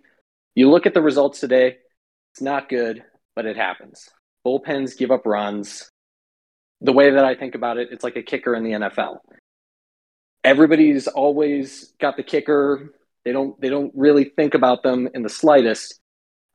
you 0.56 0.70
look 0.70 0.86
at 0.86 0.94
the 0.94 1.02
results 1.02 1.40
today, 1.40 1.78
it's 2.34 2.42
not 2.42 2.70
good, 2.70 3.04
but 3.36 3.46
it 3.46 3.56
happens. 3.56 4.10
Bullpens 4.46 4.98
give 4.98 5.12
up 5.12 5.26
runs. 5.26 5.90
The 6.82 6.94
way 6.94 7.12
that 7.12 7.24
I 7.24 7.36
think 7.36 7.56
about 7.56 7.78
it, 7.78 7.90
it's 7.92 8.04
like 8.04 8.16
a 8.16 8.24
kicker 8.24 8.56
in 8.56 8.64
the 8.64 8.72
NFL. 8.72 9.18
Everybody's 10.44 11.08
always 11.08 11.94
got 12.00 12.18
the 12.18 12.24
kicker. 12.24 12.94
They 13.24 13.32
don't 13.32 13.60
they 13.62 13.70
don't 13.70 13.92
really 13.96 14.26
think 14.26 14.56
about 14.56 14.82
them 14.82 15.08
in 15.14 15.22
the 15.22 15.30
slightest 15.30 16.00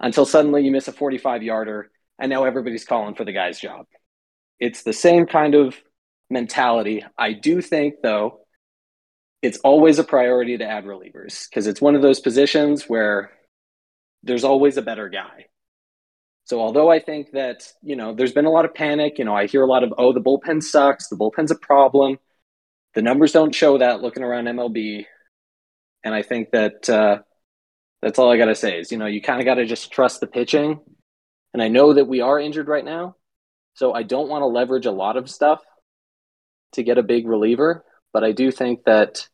until 0.00 0.26
suddenly 0.26 0.64
you 0.64 0.72
miss 0.72 0.88
a 0.88 0.92
45 0.92 1.44
yarder 1.44 1.90
and 2.18 2.30
now 2.30 2.44
everybody's 2.44 2.84
calling 2.84 3.14
for 3.14 3.24
the 3.24 3.32
guy's 3.32 3.60
job. 3.60 3.86
It's 4.58 4.82
the 4.82 4.92
same 4.92 5.26
kind 5.26 5.54
of 5.54 5.76
mentality. 6.30 7.04
I 7.16 7.32
do 7.32 7.60
think, 7.60 7.96
though, 8.02 8.40
it's 9.42 9.58
always 9.58 9.98
a 9.98 10.04
priority 10.04 10.56
to 10.58 10.64
add 10.64 10.84
relievers 10.84 11.48
because 11.48 11.66
it's 11.66 11.80
one 11.80 11.94
of 11.94 12.02
those 12.02 12.20
positions 12.20 12.84
where 12.84 13.30
there's 14.26 14.44
always 14.44 14.76
a 14.76 14.82
better 14.82 15.08
guy. 15.08 15.46
So 16.44 16.60
although 16.60 16.90
I 16.90 17.00
think 17.00 17.32
that, 17.32 17.72
you 17.82 17.96
know, 17.96 18.14
there's 18.14 18.32
been 18.32 18.44
a 18.44 18.50
lot 18.50 18.64
of 18.64 18.74
panic, 18.74 19.18
you 19.18 19.24
know, 19.24 19.34
I 19.34 19.46
hear 19.46 19.62
a 19.62 19.66
lot 19.66 19.82
of, 19.82 19.92
oh, 19.98 20.12
the 20.12 20.20
bullpen 20.20 20.62
sucks, 20.62 21.08
the 21.08 21.16
bullpen's 21.16 21.50
a 21.50 21.56
problem. 21.56 22.18
The 22.94 23.02
numbers 23.02 23.32
don't 23.32 23.54
show 23.54 23.78
that 23.78 24.00
looking 24.00 24.22
around 24.22 24.44
MLB. 24.44 25.06
And 26.04 26.14
I 26.14 26.22
think 26.22 26.50
that 26.52 26.88
uh, 26.88 27.18
that's 28.00 28.18
all 28.18 28.30
I 28.30 28.36
got 28.36 28.46
to 28.46 28.54
say 28.54 28.78
is, 28.78 28.92
you 28.92 28.98
know, 28.98 29.06
you 29.06 29.20
kind 29.20 29.40
of 29.40 29.44
got 29.44 29.54
to 29.54 29.66
just 29.66 29.90
trust 29.90 30.20
the 30.20 30.26
pitching. 30.26 30.80
And 31.52 31.62
I 31.62 31.68
know 31.68 31.94
that 31.94 32.06
we 32.06 32.20
are 32.20 32.38
injured 32.38 32.68
right 32.68 32.84
now. 32.84 33.16
So 33.74 33.92
I 33.92 34.04
don't 34.04 34.28
want 34.28 34.42
to 34.42 34.46
leverage 34.46 34.86
a 34.86 34.92
lot 34.92 35.16
of 35.16 35.28
stuff 35.28 35.62
to 36.72 36.82
get 36.82 36.98
a 36.98 37.02
big 37.02 37.26
reliever. 37.26 37.84
But 38.12 38.24
I 38.24 38.32
do 38.32 38.50
think 38.50 38.84
that 38.84 39.28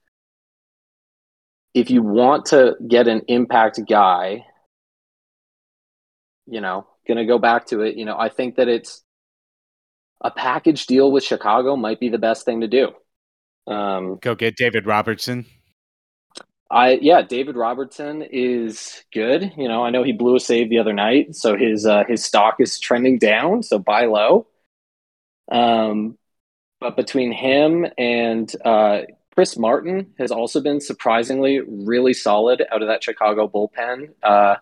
if 1.74 1.90
you 1.90 2.02
want 2.02 2.46
to 2.46 2.74
get 2.88 3.06
an 3.06 3.22
impact 3.28 3.80
guy, 3.88 4.46
you 6.46 6.60
know, 6.60 6.86
going 7.06 7.18
to 7.18 7.26
go 7.26 7.38
back 7.38 7.66
to 7.66 7.82
it, 7.82 7.96
you 7.96 8.04
know, 8.04 8.16
I 8.18 8.28
think 8.28 8.56
that 8.56 8.68
it's 8.68 9.02
a 10.20 10.30
package 10.30 10.86
deal 10.86 11.10
with 11.10 11.24
Chicago 11.24 11.76
might 11.76 12.00
be 12.00 12.08
the 12.08 12.18
best 12.18 12.44
thing 12.44 12.60
to 12.60 12.68
do. 12.68 12.92
Um, 13.66 14.18
go 14.20 14.34
get 14.34 14.56
David 14.56 14.86
Robertson. 14.86 15.46
I 16.70 16.92
yeah, 17.02 17.20
David 17.20 17.54
Robertson 17.54 18.22
is 18.22 19.04
good. 19.12 19.52
You 19.58 19.68
know, 19.68 19.84
I 19.84 19.90
know 19.90 20.02
he 20.02 20.12
blew 20.12 20.36
a 20.36 20.40
save 20.40 20.70
the 20.70 20.78
other 20.78 20.94
night, 20.94 21.36
so 21.36 21.54
his 21.54 21.84
uh, 21.84 22.04
his 22.08 22.24
stock 22.24 22.56
is 22.60 22.80
trending 22.80 23.18
down. 23.18 23.62
So 23.62 23.78
buy 23.78 24.06
low. 24.06 24.46
Um, 25.50 26.16
but 26.80 26.96
between 26.96 27.30
him 27.30 27.86
and 27.98 28.50
uh, 28.64 29.02
Chris 29.34 29.58
Martin 29.58 30.14
has 30.18 30.30
also 30.30 30.60
been 30.60 30.80
surprisingly 30.80 31.60
really 31.60 32.14
solid 32.14 32.64
out 32.72 32.80
of 32.82 32.88
that 32.88 33.04
Chicago 33.04 33.46
bullpen. 33.48 34.10
Uh, 34.22 34.56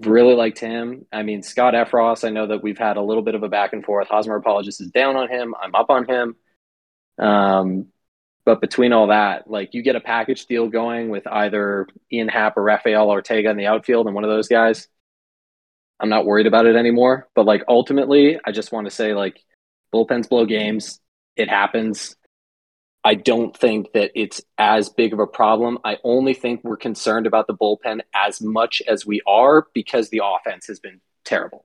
really 0.00 0.34
liked 0.34 0.58
him. 0.58 1.06
I 1.12 1.22
mean, 1.22 1.42
Scott 1.42 1.74
Effross, 1.74 2.24
I 2.24 2.30
know 2.30 2.46
that 2.48 2.62
we've 2.62 2.78
had 2.78 2.96
a 2.96 3.02
little 3.02 3.22
bit 3.22 3.34
of 3.34 3.42
a 3.42 3.48
back 3.48 3.72
and 3.72 3.84
forth. 3.84 4.08
Hosmer 4.08 4.36
Apologist 4.36 4.80
is 4.80 4.90
down 4.90 5.16
on 5.16 5.28
him. 5.28 5.54
I'm 5.60 5.74
up 5.74 5.90
on 5.90 6.06
him. 6.08 6.36
Um, 7.18 7.86
but 8.44 8.60
between 8.60 8.92
all 8.92 9.08
that, 9.08 9.48
like 9.48 9.74
you 9.74 9.82
get 9.82 9.96
a 9.96 10.00
package 10.00 10.46
deal 10.46 10.68
going 10.68 11.10
with 11.10 11.26
either 11.26 11.86
Ian 12.12 12.28
Happ 12.28 12.56
or 12.56 12.62
Rafael 12.62 13.08
Ortega 13.08 13.50
in 13.50 13.56
the 13.56 13.66
outfield 13.66 14.06
and 14.06 14.14
one 14.14 14.24
of 14.24 14.30
those 14.30 14.48
guys. 14.48 14.88
I'm 16.00 16.08
not 16.08 16.26
worried 16.26 16.48
about 16.48 16.66
it 16.66 16.74
anymore. 16.74 17.28
But 17.36 17.46
like 17.46 17.62
ultimately, 17.68 18.40
I 18.44 18.50
just 18.50 18.72
want 18.72 18.86
to 18.86 18.90
say 18.90 19.14
like 19.14 19.40
bullpens 19.94 20.28
blow 20.28 20.46
games. 20.46 21.00
It 21.36 21.48
happens. 21.48 22.16
I 23.04 23.14
don't 23.14 23.56
think 23.56 23.92
that 23.92 24.12
it's 24.14 24.40
as 24.58 24.88
big 24.88 25.12
of 25.12 25.18
a 25.18 25.26
problem. 25.26 25.78
I 25.84 25.98
only 26.04 26.34
think 26.34 26.62
we're 26.62 26.76
concerned 26.76 27.26
about 27.26 27.46
the 27.46 27.54
bullpen 27.54 28.00
as 28.14 28.40
much 28.40 28.80
as 28.86 29.04
we 29.04 29.20
are 29.26 29.66
because 29.74 30.08
the 30.10 30.22
offense 30.24 30.66
has 30.68 30.78
been 30.78 31.00
terrible. 31.24 31.64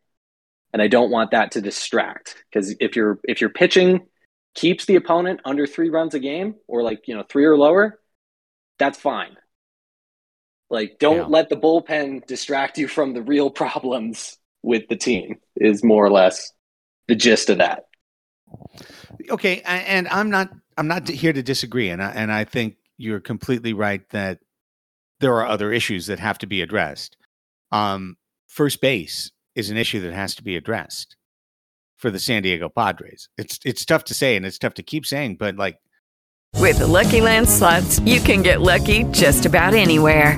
And 0.73 0.81
I 0.81 0.87
don't 0.87 1.11
want 1.11 1.31
that 1.31 1.51
to 1.51 1.61
distract 1.61 2.43
because 2.49 2.75
if 2.79 2.95
you're 2.95 3.19
if 3.23 3.39
you're 3.39 3.49
pitching 3.49 4.07
keeps 4.55 4.85
the 4.85 4.95
opponent 4.95 5.39
under 5.45 5.67
three 5.67 5.89
runs 5.89 6.15
a 6.15 6.19
game 6.19 6.55
or 6.67 6.81
like, 6.81 7.07
you 7.07 7.15
know, 7.15 7.23
three 7.29 7.45
or 7.45 7.55
lower, 7.55 7.99
that's 8.79 8.97
fine. 8.97 9.37
Like, 10.69 10.97
don't 10.99 11.17
yeah. 11.17 11.25
let 11.27 11.49
the 11.49 11.55
bullpen 11.55 12.25
distract 12.25 12.77
you 12.77 12.87
from 12.87 13.13
the 13.13 13.21
real 13.21 13.49
problems 13.49 14.37
with 14.63 14.87
the 14.89 14.95
team, 14.95 15.37
is 15.55 15.83
more 15.83 16.03
or 16.03 16.11
less 16.11 16.51
the 17.07 17.15
gist 17.15 17.49
of 17.49 17.59
that. 17.59 17.85
Okay. 19.29 19.61
And 19.63 20.07
I'm 20.09 20.29
not, 20.29 20.49
I'm 20.77 20.87
not 20.87 21.07
here 21.07 21.33
to 21.33 21.43
disagree. 21.43 21.89
And 21.89 22.01
I, 22.01 22.11
and 22.11 22.31
I 22.31 22.43
think 22.43 22.75
you're 22.97 23.19
completely 23.19 23.73
right 23.73 24.07
that 24.09 24.39
there 25.19 25.33
are 25.35 25.47
other 25.47 25.71
issues 25.71 26.07
that 26.07 26.19
have 26.19 26.37
to 26.39 26.47
be 26.47 26.61
addressed. 26.61 27.17
Um, 27.71 28.17
first 28.47 28.81
base 28.81 29.31
is 29.55 29.69
an 29.69 29.77
issue 29.77 29.99
that 30.01 30.13
has 30.13 30.35
to 30.35 30.43
be 30.43 30.55
addressed 30.55 31.15
for 31.97 32.11
the 32.11 32.19
San 32.19 32.43
Diego 32.43 32.69
Padres. 32.69 33.27
It's 33.37 33.59
it's 33.65 33.83
tough 33.83 34.03
to 34.05 34.13
say 34.13 34.35
and 34.35 34.45
it's 34.45 34.59
tough 34.59 34.75
to 34.75 34.83
keep 34.83 35.05
saying, 35.05 35.37
but 35.37 35.55
like 35.55 35.79
with 36.55 36.79
the 36.79 36.87
Lucky 36.87 37.21
Land 37.21 37.49
slots, 37.49 37.99
you 37.99 38.19
can 38.19 38.41
get 38.41 38.61
lucky 38.61 39.03
just 39.05 39.45
about 39.45 39.73
anywhere. 39.73 40.37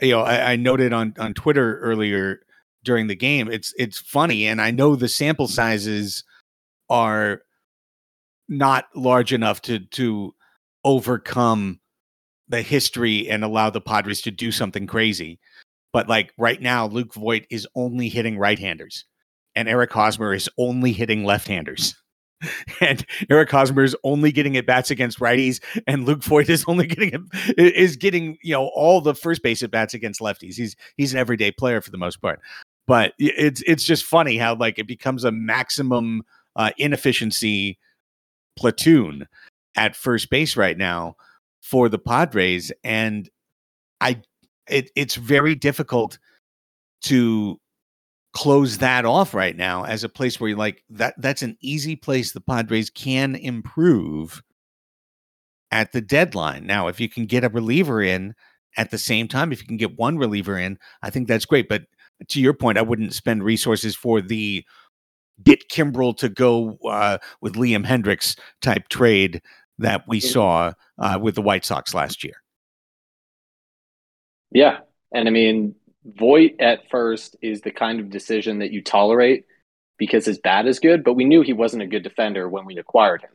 you 0.00 0.12
know 0.12 0.20
I, 0.20 0.52
I 0.52 0.56
noted 0.56 0.92
on 0.92 1.14
on 1.18 1.34
Twitter 1.34 1.78
earlier 1.80 2.40
during 2.84 3.06
the 3.06 3.16
game. 3.16 3.50
It's 3.50 3.74
it's 3.76 3.98
funny, 3.98 4.46
and 4.46 4.60
I 4.60 4.70
know 4.70 4.96
the 4.96 5.08
sample 5.08 5.48
sizes 5.48 6.24
are 6.88 7.42
not 8.48 8.86
large 8.94 9.32
enough 9.32 9.60
to 9.62 9.80
to 9.80 10.34
overcome 10.84 11.80
the 12.48 12.62
history 12.62 13.28
and 13.28 13.44
allow 13.44 13.68
the 13.68 13.80
Padres 13.80 14.22
to 14.22 14.30
do 14.30 14.50
something 14.50 14.86
crazy. 14.86 15.38
But 15.92 16.08
like 16.08 16.32
right 16.38 16.60
now, 16.60 16.86
Luke 16.86 17.14
Voit 17.14 17.46
is 17.50 17.66
only 17.74 18.08
hitting 18.08 18.38
right-handers, 18.38 19.04
and 19.54 19.68
Eric 19.68 19.92
Hosmer 19.92 20.34
is 20.34 20.48
only 20.58 20.92
hitting 20.92 21.24
left-handers. 21.24 21.94
and 22.80 23.04
Eric 23.30 23.50
Hosmer 23.50 23.82
is 23.82 23.96
only 24.04 24.32
getting 24.32 24.56
at 24.56 24.66
bats 24.66 24.90
against 24.90 25.18
righties, 25.18 25.60
and 25.86 26.04
Luke 26.04 26.22
Voit 26.22 26.48
is 26.48 26.64
only 26.68 26.86
getting 26.88 27.28
is 27.56 27.96
getting 27.96 28.38
you 28.42 28.52
know 28.54 28.70
all 28.74 29.00
the 29.00 29.14
first 29.14 29.42
base 29.42 29.62
at 29.62 29.70
bats 29.70 29.94
against 29.94 30.20
lefties. 30.20 30.54
He's 30.54 30.76
he's 30.96 31.12
an 31.12 31.18
everyday 31.18 31.50
player 31.50 31.80
for 31.80 31.90
the 31.90 31.98
most 31.98 32.20
part, 32.20 32.40
but 32.86 33.14
it's 33.18 33.62
it's 33.66 33.84
just 33.84 34.04
funny 34.04 34.36
how 34.36 34.54
like 34.54 34.78
it 34.78 34.86
becomes 34.86 35.24
a 35.24 35.32
maximum 35.32 36.22
uh, 36.56 36.70
inefficiency 36.78 37.78
platoon 38.56 39.26
at 39.76 39.96
first 39.96 40.30
base 40.30 40.56
right 40.56 40.76
now 40.76 41.16
for 41.62 41.88
the 41.88 41.98
Padres, 41.98 42.72
and 42.84 43.28
I 44.00 44.22
it, 44.68 44.90
it's 44.94 45.16
very 45.16 45.54
difficult 45.54 46.18
to 47.02 47.60
close 48.34 48.78
that 48.78 49.04
off 49.04 49.34
right 49.34 49.56
now 49.56 49.84
as 49.84 50.04
a 50.04 50.08
place 50.08 50.38
where 50.38 50.50
you're 50.50 50.58
like 50.58 50.84
that 50.90 51.14
that's 51.18 51.42
an 51.42 51.56
easy 51.60 51.96
place 51.96 52.32
the 52.32 52.40
Padres 52.40 52.90
can 52.90 53.34
improve 53.34 54.42
at 55.70 55.92
the 55.92 56.00
deadline. 56.00 56.66
Now, 56.66 56.88
if 56.88 57.00
you 57.00 57.08
can 57.08 57.26
get 57.26 57.44
a 57.44 57.48
reliever 57.48 58.02
in 58.02 58.34
at 58.76 58.90
the 58.90 58.98
same 58.98 59.28
time, 59.28 59.52
if 59.52 59.60
you 59.60 59.66
can 59.66 59.76
get 59.76 59.98
one 59.98 60.18
reliever 60.18 60.58
in, 60.58 60.78
I 61.02 61.10
think 61.10 61.28
that's 61.28 61.44
great. 61.44 61.68
But 61.68 61.82
to 62.28 62.40
your 62.40 62.54
point, 62.54 62.78
I 62.78 62.82
wouldn't 62.82 63.14
spend 63.14 63.44
resources 63.44 63.94
for 63.94 64.20
the 64.20 64.64
get 65.42 65.68
Kimbrel 65.70 66.16
to 66.18 66.28
go 66.28 66.78
uh, 66.88 67.18
with 67.40 67.54
Liam 67.54 67.86
Hendriks 67.86 68.38
type 68.60 68.88
trade 68.88 69.40
that 69.78 70.02
we 70.08 70.20
saw 70.20 70.72
uh, 70.98 71.18
with 71.20 71.34
the 71.36 71.42
White 71.42 71.64
Sox 71.64 71.94
last 71.94 72.24
year. 72.24 72.42
Yeah. 74.50 74.78
And 75.12 75.28
I 75.28 75.30
mean, 75.30 75.74
Voit 76.16 76.52
at 76.58 76.88
first 76.90 77.36
is 77.42 77.60
the 77.60 77.70
kind 77.70 78.00
of 78.00 78.10
decision 78.10 78.60
that 78.60 78.72
you 78.72 78.82
tolerate 78.82 79.44
because 79.98 80.24
his 80.24 80.38
bat 80.38 80.66
is 80.66 80.78
good, 80.78 81.04
but 81.04 81.14
we 81.14 81.24
knew 81.24 81.42
he 81.42 81.52
wasn't 81.52 81.82
a 81.82 81.86
good 81.86 82.02
defender 82.02 82.48
when 82.48 82.64
we 82.64 82.78
acquired 82.78 83.22
him. 83.22 83.30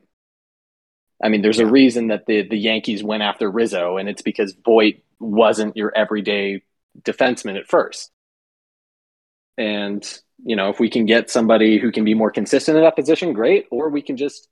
I 1.21 1.29
mean, 1.29 1.41
there's 1.41 1.59
yeah. 1.59 1.65
a 1.65 1.71
reason 1.71 2.07
that 2.07 2.25
the, 2.25 2.47
the 2.47 2.57
Yankees 2.57 3.03
went 3.03 3.23
after 3.23 3.49
Rizzo, 3.49 3.97
and 3.97 4.09
it's 4.09 4.21
because 4.21 4.55
Voit 4.65 5.03
wasn't 5.19 5.77
your 5.77 5.93
everyday 5.95 6.63
defenseman 7.01 7.57
at 7.57 7.67
first. 7.67 8.11
And, 9.57 10.03
you 10.43 10.55
know, 10.55 10.69
if 10.69 10.79
we 10.79 10.89
can 10.89 11.05
get 11.05 11.29
somebody 11.29 11.77
who 11.77 11.91
can 11.91 12.03
be 12.03 12.13
more 12.13 12.31
consistent 12.31 12.77
in 12.77 12.83
that 12.83 12.95
position, 12.95 13.33
great. 13.33 13.67
Or 13.71 13.89
we 13.89 14.01
can 14.01 14.17
just, 14.17 14.47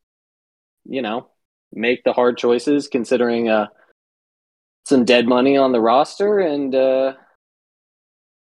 you 0.86 1.02
know, 1.02 1.28
make 1.74 2.04
the 2.04 2.14
hard 2.14 2.38
choices 2.38 2.88
considering 2.88 3.50
uh, 3.50 3.68
some 4.86 5.06
dead 5.06 5.28
money 5.28 5.58
on 5.58 5.72
the 5.72 5.82
roster 5.82 6.40
and 6.40 6.76
uh, 6.76 7.14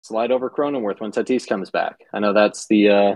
slide 0.09 0.31
over 0.31 0.49
Cronenworth 0.49 0.99
when 0.99 1.11
Tatis 1.11 1.47
comes 1.47 1.69
back. 1.69 1.99
I 2.11 2.19
know 2.19 2.33
that's 2.33 2.65
the 2.65 2.89
uh, 2.89 3.15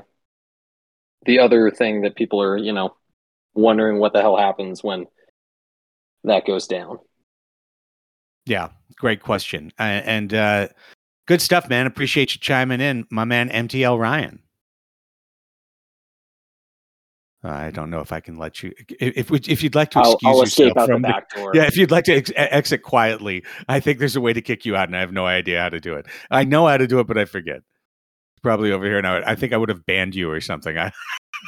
the 1.25 1.39
other 1.39 1.71
thing 1.71 2.01
that 2.01 2.15
people 2.15 2.41
are, 2.41 2.55
you 2.55 2.71
know, 2.71 2.95
wondering 3.55 3.97
what 3.97 4.13
the 4.13 4.21
hell 4.21 4.37
happens 4.37 4.83
when 4.83 5.07
that 6.23 6.45
goes 6.45 6.67
down. 6.67 6.99
Yeah, 8.45 8.69
great 8.95 9.21
question. 9.21 9.71
And 9.79 10.33
uh, 10.33 10.67
good 11.25 11.41
stuff, 11.41 11.67
man. 11.67 11.87
Appreciate 11.87 12.35
you 12.35 12.39
chiming 12.39 12.79
in, 12.79 13.05
my 13.09 13.25
man 13.25 13.49
MTL 13.49 13.99
Ryan. 13.99 14.42
I 17.43 17.71
don't 17.71 17.89
know 17.89 17.99
if 17.99 18.13
I 18.13 18.21
can 18.21 18.37
let 18.37 18.63
you. 18.63 18.73
If 18.99 19.29
if, 19.31 19.61
you'd 19.61 19.75
like 19.75 19.91
to 19.91 19.99
I'll, 19.99 20.13
excuse 20.13 20.35
I'll 20.35 20.41
escape 20.43 20.67
yourself 20.67 20.77
out 20.77 20.87
the 20.87 20.93
from 20.93 21.01
back 21.01 21.29
door. 21.29 21.51
yeah, 21.53 21.63
if 21.63 21.75
you'd 21.75 21.91
like 21.91 22.05
to 22.05 22.13
ex- 22.13 22.31
exit 22.35 22.83
quietly, 22.83 23.43
I 23.67 23.81
think 23.81 23.99
there's 23.99 24.15
a 24.15 24.21
way 24.21 24.31
to 24.31 24.41
kick 24.41 24.65
you 24.65 24.77
out, 24.77 24.87
and 24.87 24.95
I 24.95 25.01
have 25.01 25.11
no 25.11 25.25
idea 25.25 25.61
how 25.61 25.69
to 25.69 25.81
do 25.81 25.95
it. 25.95 26.05
I 26.31 26.45
know 26.45 26.67
how 26.67 26.77
to 26.77 26.87
do 26.87 26.99
it, 26.99 27.07
but 27.07 27.17
I 27.17 27.25
forget. 27.25 27.61
Probably 28.41 28.71
over 28.71 28.85
here 28.85 29.01
now. 29.01 29.21
I 29.25 29.35
think 29.35 29.51
I 29.51 29.57
would 29.57 29.69
have 29.69 29.85
banned 29.85 30.15
you 30.15 30.29
or 30.29 30.39
something. 30.39 30.77
I 30.77 30.91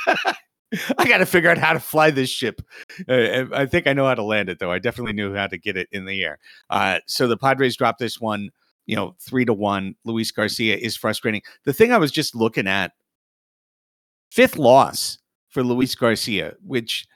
I 0.98 1.08
got 1.08 1.20
to 1.20 1.26
figure 1.26 1.50
out 1.50 1.58
how 1.58 1.74
to 1.74 1.80
fly 1.80 2.12
this 2.12 2.30
ship. 2.30 2.62
Uh, 3.08 3.46
I 3.54 3.66
think 3.66 3.88
I 3.88 3.94
know 3.94 4.06
how 4.06 4.16
to 4.16 4.24
land 4.24 4.50
it, 4.50 4.60
though. 4.60 4.72
I 4.72 4.80
definitely 4.80 5.14
knew 5.14 5.34
how 5.34 5.48
to 5.48 5.58
get 5.58 5.78
it 5.78 5.88
in 5.92 6.06
the 6.06 6.24
air. 6.24 6.40
Uh, 6.70 7.00
so 7.08 7.28
the 7.28 7.38
Padres 7.38 7.78
dropped 7.78 8.00
this 8.00 8.20
one, 8.20 8.50
you 8.86 8.96
know, 8.96 9.16
three 9.22 9.46
to 9.46 9.54
one. 9.54 9.96
Luis 10.04 10.32
Garcia 10.32 10.76
is 10.76 10.98
frustrating. 10.98 11.42
The 11.64 11.74
thing 11.74 11.92
I 11.94 11.98
was 11.98 12.12
just 12.12 12.36
looking 12.36 12.68
at, 12.68 12.92
fifth 14.32 14.58
loss 14.58 15.20
for 15.56 15.64
Luis 15.64 15.96
Garcia, 15.96 16.54
which, 16.68 17.08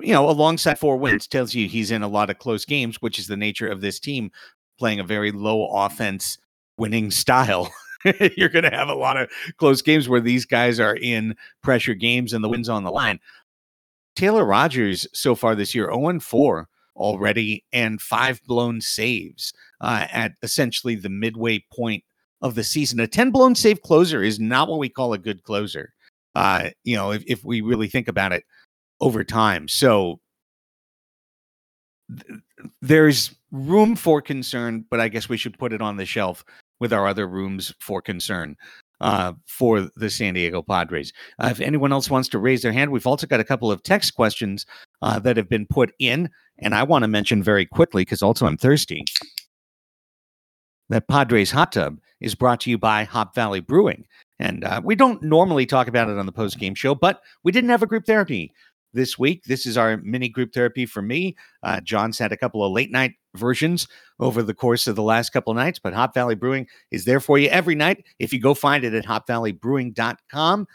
you 0.00 0.12
know, 0.12 0.28
alongside 0.28 0.76
four 0.76 0.96
wins, 0.96 1.28
tells 1.28 1.54
you 1.54 1.68
he's 1.68 1.92
in 1.92 2.02
a 2.02 2.08
lot 2.08 2.30
of 2.30 2.40
close 2.40 2.64
games, 2.64 2.96
which 3.00 3.16
is 3.16 3.28
the 3.28 3.36
nature 3.36 3.68
of 3.68 3.80
this 3.80 4.00
team 4.00 4.32
playing 4.76 4.98
a 4.98 5.04
very 5.04 5.30
low 5.30 5.68
offense 5.68 6.36
winning 6.76 7.12
style. 7.12 7.72
You're 8.36 8.48
going 8.48 8.64
to 8.64 8.76
have 8.76 8.88
a 8.88 8.94
lot 8.94 9.16
of 9.16 9.30
close 9.58 9.82
games 9.82 10.08
where 10.08 10.20
these 10.20 10.44
guys 10.44 10.80
are 10.80 10.96
in 10.96 11.36
pressure 11.62 11.94
games 11.94 12.32
and 12.32 12.42
the 12.42 12.48
wins 12.48 12.68
on 12.68 12.82
the 12.82 12.90
line. 12.90 13.20
Taylor 14.16 14.44
Rogers 14.44 15.06
so 15.12 15.36
far 15.36 15.54
this 15.54 15.72
year 15.72 15.88
0 15.94 16.18
4 16.18 16.68
already 16.96 17.64
and 17.72 18.02
five 18.02 18.42
blown 18.48 18.80
saves 18.80 19.52
uh, 19.80 20.08
at 20.10 20.32
essentially 20.42 20.96
the 20.96 21.08
midway 21.08 21.64
point 21.72 22.02
of 22.42 22.56
the 22.56 22.64
season. 22.64 22.98
A 22.98 23.06
10 23.06 23.30
blown 23.30 23.54
save 23.54 23.80
closer 23.82 24.24
is 24.24 24.40
not 24.40 24.68
what 24.68 24.80
we 24.80 24.88
call 24.88 25.12
a 25.12 25.18
good 25.18 25.44
closer. 25.44 25.92
Uh, 26.36 26.68
you 26.84 26.94
know, 26.94 27.12
if, 27.12 27.24
if 27.26 27.42
we 27.46 27.62
really 27.62 27.88
think 27.88 28.08
about 28.08 28.30
it 28.30 28.44
over 29.00 29.24
time. 29.24 29.66
So 29.68 30.20
th- 32.10 32.40
there's 32.82 33.34
room 33.50 33.96
for 33.96 34.20
concern, 34.20 34.84
but 34.90 35.00
I 35.00 35.08
guess 35.08 35.30
we 35.30 35.38
should 35.38 35.58
put 35.58 35.72
it 35.72 35.80
on 35.80 35.96
the 35.96 36.04
shelf 36.04 36.44
with 36.78 36.92
our 36.92 37.06
other 37.06 37.26
rooms 37.26 37.72
for 37.80 38.02
concern 38.02 38.54
uh, 39.00 39.32
for 39.46 39.88
the 39.96 40.10
San 40.10 40.34
Diego 40.34 40.60
Padres. 40.60 41.10
Uh, 41.38 41.48
if 41.50 41.58
anyone 41.58 41.90
else 41.90 42.10
wants 42.10 42.28
to 42.28 42.38
raise 42.38 42.60
their 42.60 42.72
hand, 42.72 42.92
we've 42.92 43.06
also 43.06 43.26
got 43.26 43.40
a 43.40 43.44
couple 43.44 43.72
of 43.72 43.82
text 43.82 44.14
questions 44.14 44.66
uh, 45.00 45.18
that 45.20 45.38
have 45.38 45.48
been 45.48 45.64
put 45.64 45.94
in, 45.98 46.28
and 46.58 46.74
I 46.74 46.82
want 46.82 47.04
to 47.04 47.08
mention 47.08 47.42
very 47.42 47.64
quickly 47.64 48.02
because 48.02 48.22
also 48.22 48.44
I'm 48.44 48.58
thirsty. 48.58 49.06
That 50.90 51.08
Padres 51.08 51.50
Hot 51.52 51.72
Tub 51.72 51.98
is 52.20 52.34
brought 52.34 52.60
to 52.60 52.70
you 52.70 52.76
by 52.76 53.04
Hop 53.04 53.34
Valley 53.34 53.60
Brewing. 53.60 54.04
And 54.38 54.64
uh, 54.64 54.80
we 54.84 54.94
don't 54.94 55.22
normally 55.22 55.66
talk 55.66 55.88
about 55.88 56.08
it 56.08 56.18
on 56.18 56.26
the 56.26 56.32
post 56.32 56.58
game 56.58 56.74
show, 56.74 56.94
but 56.94 57.20
we 57.42 57.52
didn't 57.52 57.70
have 57.70 57.82
a 57.82 57.86
group 57.86 58.04
therapy 58.06 58.52
this 58.92 59.18
week. 59.18 59.44
This 59.44 59.66
is 59.66 59.76
our 59.76 59.98
mini 59.98 60.28
group 60.28 60.52
therapy 60.52 60.86
for 60.86 61.02
me. 61.02 61.36
Uh, 61.62 61.80
John's 61.80 62.18
had 62.18 62.32
a 62.32 62.36
couple 62.36 62.64
of 62.64 62.72
late 62.72 62.90
night 62.90 63.14
versions 63.34 63.86
over 64.18 64.42
the 64.42 64.54
course 64.54 64.86
of 64.86 64.96
the 64.96 65.02
last 65.02 65.30
couple 65.30 65.50
of 65.50 65.56
nights, 65.56 65.78
but 65.78 65.92
Hop 65.92 66.14
Valley 66.14 66.34
Brewing 66.34 66.66
is 66.90 67.04
there 67.04 67.20
for 67.20 67.38
you 67.38 67.48
every 67.48 67.74
night. 67.74 68.04
If 68.18 68.32
you 68.32 68.40
go 68.40 68.54
find 68.54 68.84
it 68.84 68.94
at 68.94 69.04
hopvalleybrewing.com, 69.04 70.66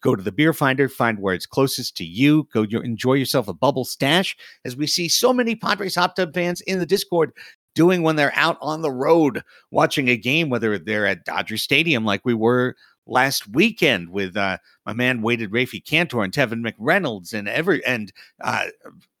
go 0.00 0.14
to 0.14 0.22
the 0.22 0.32
beer 0.32 0.52
finder, 0.52 0.88
find 0.88 1.18
where 1.18 1.34
it's 1.34 1.46
closest 1.46 1.96
to 1.96 2.04
you, 2.04 2.48
go 2.52 2.62
enjoy 2.62 3.14
yourself 3.14 3.48
a 3.48 3.54
bubble 3.54 3.84
stash, 3.84 4.36
as 4.64 4.76
we 4.76 4.86
see 4.86 5.08
so 5.08 5.32
many 5.32 5.54
Padres 5.54 5.96
Hot 5.96 6.16
Tub 6.16 6.32
fans 6.34 6.60
in 6.62 6.78
the 6.78 6.86
Discord 6.86 7.32
doing 7.76 8.02
when 8.02 8.16
they're 8.16 8.34
out 8.34 8.58
on 8.60 8.82
the 8.82 8.90
road 8.90 9.44
watching 9.70 10.08
a 10.08 10.16
game, 10.16 10.48
whether 10.48 10.76
they're 10.78 11.06
at 11.06 11.24
Dodger 11.24 11.58
Stadium 11.58 12.04
like 12.04 12.22
we 12.24 12.34
were 12.34 12.74
last 13.06 13.46
weekend 13.48 14.08
with 14.08 14.36
uh, 14.36 14.58
my 14.84 14.92
man 14.92 15.22
Weighted 15.22 15.52
Rafi 15.52 15.84
Cantor 15.84 16.24
and 16.24 16.32
Tevin 16.32 16.66
McReynolds 16.66 17.32
and 17.32 17.48
every 17.48 17.84
and 17.84 18.12
uh, 18.42 18.64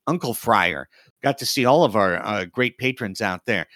Uncle 0.08 0.34
Fryer. 0.34 0.88
Got 1.22 1.38
to 1.38 1.46
see 1.46 1.64
all 1.64 1.84
of 1.84 1.94
our 1.94 2.16
uh, 2.26 2.46
great 2.46 2.78
patrons 2.78 3.20
out 3.20 3.46
there. 3.46 3.66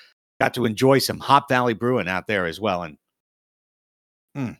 Got 0.40 0.54
to 0.54 0.64
enjoy 0.64 0.98
some 0.98 1.18
Hop 1.20 1.48
Valley 1.48 1.74
Brewing 1.74 2.08
out 2.08 2.26
there 2.26 2.46
as 2.46 2.58
well. 2.58 2.82
And 2.82 2.96
mm, 4.36 4.56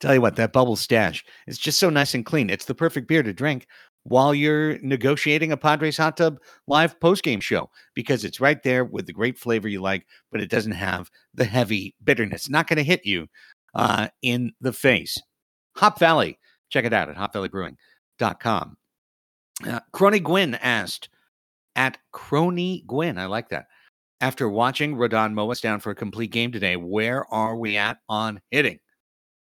tell 0.00 0.14
you 0.14 0.20
what, 0.20 0.36
that 0.36 0.52
bubble 0.52 0.76
stash 0.76 1.24
is 1.46 1.58
just 1.58 1.78
so 1.78 1.90
nice 1.90 2.14
and 2.14 2.24
clean. 2.24 2.50
It's 2.50 2.64
the 2.64 2.74
perfect 2.74 3.06
beer 3.06 3.22
to 3.22 3.32
drink 3.32 3.66
while 4.04 4.34
you're 4.34 4.78
negotiating 4.80 5.52
a 5.52 5.56
Padres 5.56 5.96
hot 5.96 6.16
tub 6.16 6.38
live 6.66 6.98
post 7.00 7.22
game 7.22 7.40
show 7.40 7.70
because 7.94 8.24
it's 8.24 8.40
right 8.40 8.62
there 8.62 8.84
with 8.84 9.06
the 9.06 9.12
great 9.12 9.38
flavor 9.38 9.68
you 9.68 9.80
like, 9.80 10.06
but 10.30 10.40
it 10.40 10.50
doesn't 10.50 10.72
have 10.72 11.10
the 11.34 11.44
heavy 11.44 11.94
bitterness. 12.02 12.48
Not 12.48 12.66
going 12.66 12.78
to 12.78 12.82
hit 12.82 13.06
you 13.06 13.28
uh, 13.74 14.08
in 14.22 14.52
the 14.60 14.72
face. 14.72 15.20
Hop 15.76 15.98
Valley, 15.98 16.38
check 16.70 16.84
it 16.84 16.92
out 16.92 17.08
at 17.08 17.16
hopvalleybrewing.com. 17.16 18.76
Uh, 19.66 19.80
Crony 19.92 20.20
Gwynn 20.20 20.54
asked 20.56 21.08
at 21.76 21.98
Crony 22.10 22.84
Gwynn, 22.86 23.18
I 23.18 23.26
like 23.26 23.48
that. 23.50 23.66
After 24.20 24.48
watching 24.48 24.94
Rodon 24.94 25.32
mow 25.34 25.50
us 25.50 25.60
down 25.60 25.80
for 25.80 25.90
a 25.90 25.96
complete 25.96 26.30
game 26.30 26.52
today, 26.52 26.76
where 26.76 27.26
are 27.32 27.56
we 27.56 27.76
at 27.76 27.98
on 28.08 28.40
hitting? 28.50 28.78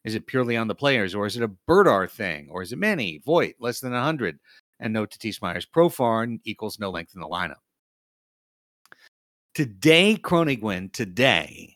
Is 0.05 0.15
it 0.15 0.27
purely 0.27 0.55
on 0.55 0.67
the 0.67 0.75
players, 0.75 1.15
or 1.15 1.25
is 1.25 1.35
it 1.35 1.43
a 1.43 1.51
Brdar 1.67 2.09
thing, 2.09 2.47
or 2.51 2.61
is 2.61 2.71
it 2.71 2.77
many? 2.77 3.21
Voit, 3.25 3.55
less 3.59 3.79
than 3.79 3.91
100? 3.91 4.39
And 4.79 4.93
no 4.93 5.05
Tatis 5.05 5.41
Myers 5.41 5.65
Profar 5.65 6.39
equals 6.43 6.79
no 6.79 6.91
length 6.91 7.15
in 7.15 7.21
the 7.21 7.27
lineup. 7.27 7.55
Today, 9.55 10.15
Cronigwin, 10.15 10.93
today, 10.93 11.75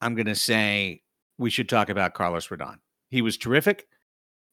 I'm 0.00 0.14
going 0.14 0.26
to 0.26 0.34
say 0.34 1.02
we 1.38 1.50
should 1.50 1.68
talk 1.68 1.88
about 1.90 2.14
Carlos 2.14 2.48
Rodon. 2.48 2.76
He 3.10 3.20
was 3.20 3.36
terrific. 3.36 3.86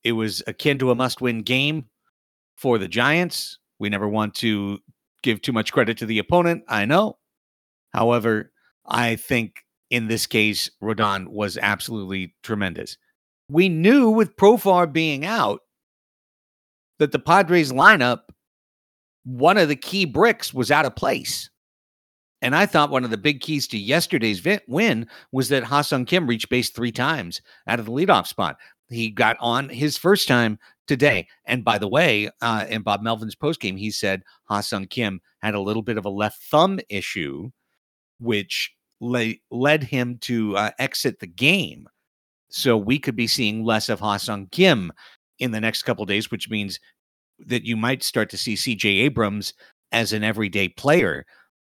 It 0.03 0.13
was 0.13 0.43
akin 0.47 0.79
to 0.79 0.91
a 0.91 0.95
must 0.95 1.21
win 1.21 1.43
game 1.43 1.85
for 2.57 2.77
the 2.77 2.87
Giants. 2.87 3.59
We 3.79 3.89
never 3.89 4.07
want 4.07 4.33
to 4.35 4.79
give 5.23 5.41
too 5.41 5.53
much 5.53 5.71
credit 5.71 5.97
to 5.99 6.05
the 6.05 6.19
opponent. 6.19 6.63
I 6.67 6.85
know. 6.85 7.19
However, 7.93 8.51
I 8.85 9.15
think 9.15 9.63
in 9.91 10.07
this 10.07 10.25
case, 10.25 10.71
Rodon 10.81 11.27
was 11.27 11.57
absolutely 11.61 12.33
tremendous. 12.41 12.97
We 13.49 13.69
knew 13.69 14.09
with 14.09 14.37
Profar 14.37 14.91
being 14.91 15.25
out 15.25 15.59
that 16.97 17.11
the 17.11 17.19
Padres 17.19 17.73
lineup, 17.73 18.21
one 19.25 19.57
of 19.57 19.67
the 19.67 19.75
key 19.75 20.05
bricks 20.05 20.53
was 20.53 20.71
out 20.71 20.85
of 20.85 20.95
place. 20.95 21.49
And 22.41 22.55
I 22.55 22.65
thought 22.65 22.89
one 22.89 23.03
of 23.03 23.11
the 23.11 23.17
big 23.17 23.41
keys 23.41 23.67
to 23.67 23.77
yesterday's 23.77 24.41
win 24.67 25.07
was 25.31 25.49
that 25.49 25.65
Ha-Seong 25.65 26.07
Kim 26.07 26.25
reached 26.25 26.49
base 26.49 26.69
three 26.69 26.91
times 26.91 27.41
out 27.67 27.79
of 27.79 27.85
the 27.85 27.91
leadoff 27.91 28.25
spot. 28.25 28.57
He 28.89 29.11
got 29.11 29.37
on 29.39 29.69
his 29.69 29.97
first 29.97 30.27
time 30.27 30.57
today. 30.87 31.27
And 31.45 31.63
by 31.63 31.77
the 31.77 31.87
way, 31.87 32.29
uh, 32.41 32.65
in 32.67 32.81
Bob 32.81 33.01
Melvin's 33.01 33.35
postgame, 33.35 33.77
he 33.77 33.91
said 33.91 34.23
Ha-Seong 34.45 34.89
Kim 34.89 35.21
had 35.41 35.53
a 35.53 35.61
little 35.61 35.83
bit 35.83 35.97
of 35.97 36.05
a 36.05 36.09
left 36.09 36.41
thumb 36.43 36.79
issue, 36.89 37.51
which 38.19 38.71
le- 39.01 39.33
led 39.49 39.83
him 39.83 40.17
to 40.21 40.55
uh, 40.55 40.71
exit 40.79 41.19
the 41.19 41.27
game. 41.27 41.89
So 42.49 42.77
we 42.77 42.99
could 42.99 43.15
be 43.15 43.27
seeing 43.27 43.65
less 43.65 43.89
of 43.89 43.99
Ha-Seong 43.99 44.51
Kim 44.51 44.91
in 45.39 45.51
the 45.51 45.59
next 45.59 45.83
couple 45.83 46.05
days, 46.05 46.31
which 46.31 46.49
means 46.49 46.79
that 47.39 47.65
you 47.65 47.75
might 47.75 48.03
start 48.03 48.29
to 48.29 48.37
see 48.37 48.53
CJ 48.53 49.01
Abrams 49.01 49.53
as 49.91 50.13
an 50.13 50.23
everyday 50.23 50.69
player 50.69 51.25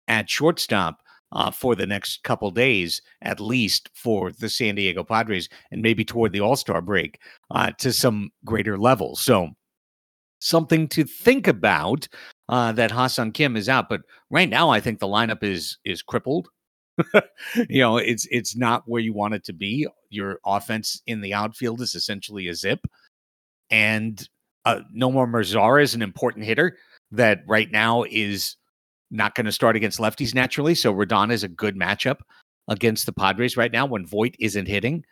at 0.07 0.29
shortstop 0.29 1.01
uh, 1.33 1.51
for 1.51 1.75
the 1.75 1.85
next 1.85 2.23
couple 2.23 2.49
days, 2.51 3.01
at 3.21 3.39
least 3.39 3.89
for 3.93 4.31
the 4.31 4.49
San 4.49 4.75
Diego 4.75 5.03
Padres, 5.03 5.49
and 5.71 5.81
maybe 5.81 6.05
toward 6.05 6.31
the 6.31 6.39
All 6.39 6.55
Star 6.55 6.81
break 6.81 7.19
uh, 7.51 7.71
to 7.79 7.91
some 7.91 8.31
greater 8.45 8.77
level. 8.77 9.15
So, 9.15 9.49
something 10.39 10.87
to 10.89 11.03
think 11.03 11.47
about 11.47 12.07
uh, 12.47 12.71
that 12.73 12.91
Ha-Seong 12.91 13.33
Kim 13.33 13.57
is 13.57 13.67
out. 13.67 13.89
But 13.89 14.01
right 14.29 14.49
now, 14.49 14.69
I 14.69 14.79
think 14.79 14.99
the 14.99 15.07
lineup 15.07 15.43
is 15.43 15.77
is 15.83 16.01
crippled. 16.01 16.47
you 17.69 17.81
know, 17.81 17.97
it's 17.97 18.27
it's 18.31 18.55
not 18.55 18.83
where 18.85 19.01
you 19.01 19.13
want 19.13 19.33
it 19.33 19.43
to 19.45 19.53
be. 19.53 19.87
Your 20.09 20.39
offense 20.45 21.01
in 21.05 21.21
the 21.21 21.33
outfield 21.33 21.81
is 21.81 21.95
essentially 21.95 22.47
a 22.47 22.53
zip, 22.53 22.85
and 23.69 24.27
uh, 24.65 24.81
Nomar 24.95 25.29
Mazara 25.29 25.81
is 25.81 25.95
an 25.95 26.01
important 26.01 26.45
hitter 26.45 26.77
that 27.11 27.43
right 27.47 27.71
now 27.71 28.03
is 28.03 28.57
not 29.11 29.35
going 29.35 29.45
to 29.45 29.51
start 29.51 29.75
against 29.75 29.99
lefties 29.99 30.35
naturally. 30.35 30.75
So 30.75 30.93
Rodon 30.93 31.31
is 31.31 31.43
a 31.43 31.47
good 31.47 31.75
matchup 31.77 32.19
against 32.67 33.05
the 33.05 33.13
Padres 33.13 33.55
right 33.55 33.71
now 33.71 33.85
when 33.85 34.05
Voit 34.05 34.35
isn't 34.39 34.67
hitting. 34.67 35.05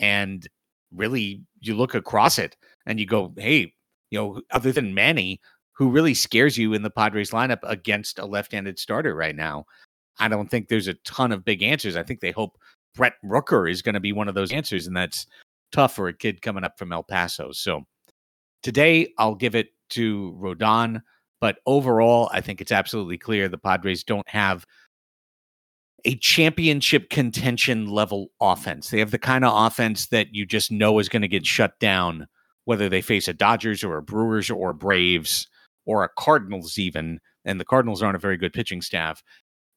And 0.00 0.46
really, 0.92 1.42
you 1.60 1.76
look 1.76 1.94
across 1.94 2.38
it 2.38 2.56
and 2.86 2.98
you 2.98 3.06
go, 3.06 3.32
hey, 3.36 3.72
you 4.10 4.18
know, 4.18 4.40
other 4.50 4.72
than 4.72 4.94
Manny, 4.94 5.40
who 5.72 5.90
really 5.90 6.14
scares 6.14 6.58
you 6.58 6.74
in 6.74 6.82
the 6.82 6.90
Padres 6.90 7.30
lineup 7.30 7.60
against 7.62 8.18
a 8.18 8.26
left 8.26 8.52
handed 8.52 8.78
starter 8.78 9.14
right 9.14 9.36
now, 9.36 9.64
I 10.18 10.28
don't 10.28 10.50
think 10.50 10.68
there's 10.68 10.88
a 10.88 10.94
ton 10.94 11.32
of 11.32 11.44
big 11.44 11.62
answers. 11.62 11.96
I 11.96 12.02
think 12.02 12.20
they 12.20 12.30
hope 12.30 12.58
Brent 12.94 13.14
Rooker 13.24 13.70
is 13.70 13.82
going 13.82 13.94
to 13.94 14.00
be 14.00 14.12
one 14.12 14.28
of 14.28 14.34
those 14.34 14.52
answers. 14.52 14.86
And 14.86 14.96
that's 14.96 15.26
tough 15.72 15.94
for 15.94 16.08
a 16.08 16.12
kid 16.12 16.42
coming 16.42 16.64
up 16.64 16.78
from 16.78 16.92
El 16.92 17.02
Paso. 17.02 17.52
So 17.52 17.84
today, 18.62 19.12
I'll 19.18 19.34
give 19.34 19.54
it 19.54 19.68
to 19.90 20.36
Rodon. 20.40 21.02
But 21.40 21.58
overall, 21.66 22.28
I 22.32 22.40
think 22.40 22.60
it's 22.60 22.72
absolutely 22.72 23.18
clear 23.18 23.48
the 23.48 23.58
Padres 23.58 24.02
don't 24.02 24.28
have 24.28 24.66
a 26.04 26.16
championship 26.16 27.10
contention 27.10 27.86
level 27.86 28.28
offense. 28.40 28.90
They 28.90 28.98
have 28.98 29.10
the 29.10 29.18
kind 29.18 29.44
of 29.44 29.52
offense 29.54 30.06
that 30.08 30.34
you 30.34 30.46
just 30.46 30.70
know 30.70 30.98
is 30.98 31.08
going 31.08 31.22
to 31.22 31.28
get 31.28 31.46
shut 31.46 31.78
down 31.78 32.26
whether 32.64 32.88
they 32.88 33.00
face 33.00 33.28
a 33.28 33.32
Dodgers 33.32 33.82
or 33.82 33.96
a 33.96 34.02
Brewers 34.02 34.50
or 34.50 34.70
a 34.70 34.74
Braves 34.74 35.48
or 35.86 36.04
a 36.04 36.08
Cardinals, 36.18 36.78
even. 36.78 37.20
And 37.44 37.58
the 37.58 37.64
Cardinals 37.64 38.02
aren't 38.02 38.16
a 38.16 38.20
very 38.20 38.36
good 38.36 38.52
pitching 38.52 38.82
staff 38.82 39.22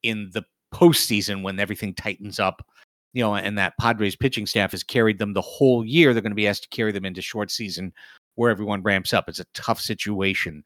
in 0.03 0.29
the 0.33 0.43
postseason 0.73 1.43
when 1.43 1.59
everything 1.59 1.93
tightens 1.93 2.39
up. 2.39 2.65
You 3.13 3.23
know, 3.23 3.35
and 3.35 3.57
that 3.57 3.73
Padres 3.77 4.15
pitching 4.15 4.45
staff 4.45 4.71
has 4.71 4.83
carried 4.83 5.19
them 5.19 5.33
the 5.33 5.41
whole 5.41 5.85
year. 5.85 6.13
They're 6.13 6.21
going 6.21 6.31
to 6.31 6.35
be 6.35 6.47
asked 6.47 6.63
to 6.63 6.69
carry 6.69 6.93
them 6.93 7.03
into 7.03 7.21
short 7.21 7.51
season 7.51 7.91
where 8.35 8.49
everyone 8.49 8.83
ramps 8.83 9.13
up. 9.13 9.27
It's 9.27 9.41
a 9.41 9.45
tough 9.53 9.81
situation. 9.81 10.63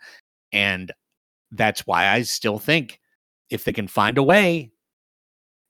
And 0.54 0.92
that's 1.52 1.88
why 1.88 2.08
I 2.08 2.22
still 2.22 2.60
think 2.60 3.00
if 3.50 3.64
they 3.64 3.74
can 3.74 3.88
find 3.88 4.18
a 4.18 4.24
way, 4.24 4.72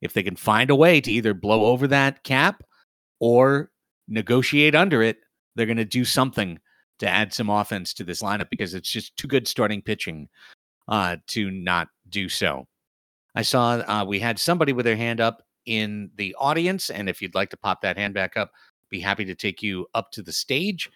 if 0.02 0.14
they 0.14 0.24
can 0.24 0.36
find 0.36 0.70
a 0.70 0.76
way 0.76 1.00
to 1.02 1.12
either 1.12 1.34
blow 1.34 1.66
over 1.66 1.88
that 1.88 2.24
cap 2.24 2.62
or 3.20 3.72
negotiate 4.08 4.76
under 4.76 5.02
it, 5.02 5.18
they're 5.56 5.66
going 5.66 5.78
to 5.78 5.86
do 5.86 6.06
something 6.06 6.60
to 7.00 7.08
add 7.08 7.34
some 7.34 7.50
offense 7.50 7.94
to 7.94 8.04
this 8.04 8.22
lineup 8.22 8.50
because 8.50 8.74
it's 8.74 8.90
just 8.90 9.16
too 9.18 9.28
good 9.28 9.48
starting 9.48 9.82
pitching 9.82 10.28
uh, 10.88 11.18
to 11.28 11.52
not 11.52 11.88
do 12.10 12.30
so. 12.30 12.68
I 13.36 13.42
saw 13.42 13.84
uh, 13.88 14.06
we 14.08 14.20
had 14.20 14.40
somebody 14.40 14.74
with 14.74 14.86
their 14.86 14.96
hand 14.96 15.20
up 15.22 15.44
in 15.66 16.10
the 16.16 16.36
audience, 16.40 16.90
and 16.90 17.10
if 17.10 17.22
you'd 17.22 17.36
like 17.36 17.50
to 17.50 17.58
pop 17.58 17.82
that 17.82 17.98
hand 17.98 18.14
back 18.14 18.38
up, 18.38 18.52
be 18.90 19.00
happy 19.00 19.26
to 19.26 19.36
take 19.36 19.62
you 19.62 19.88
up 19.94 20.12
to 20.12 20.22
the 20.22 20.32
stage. 20.32 20.90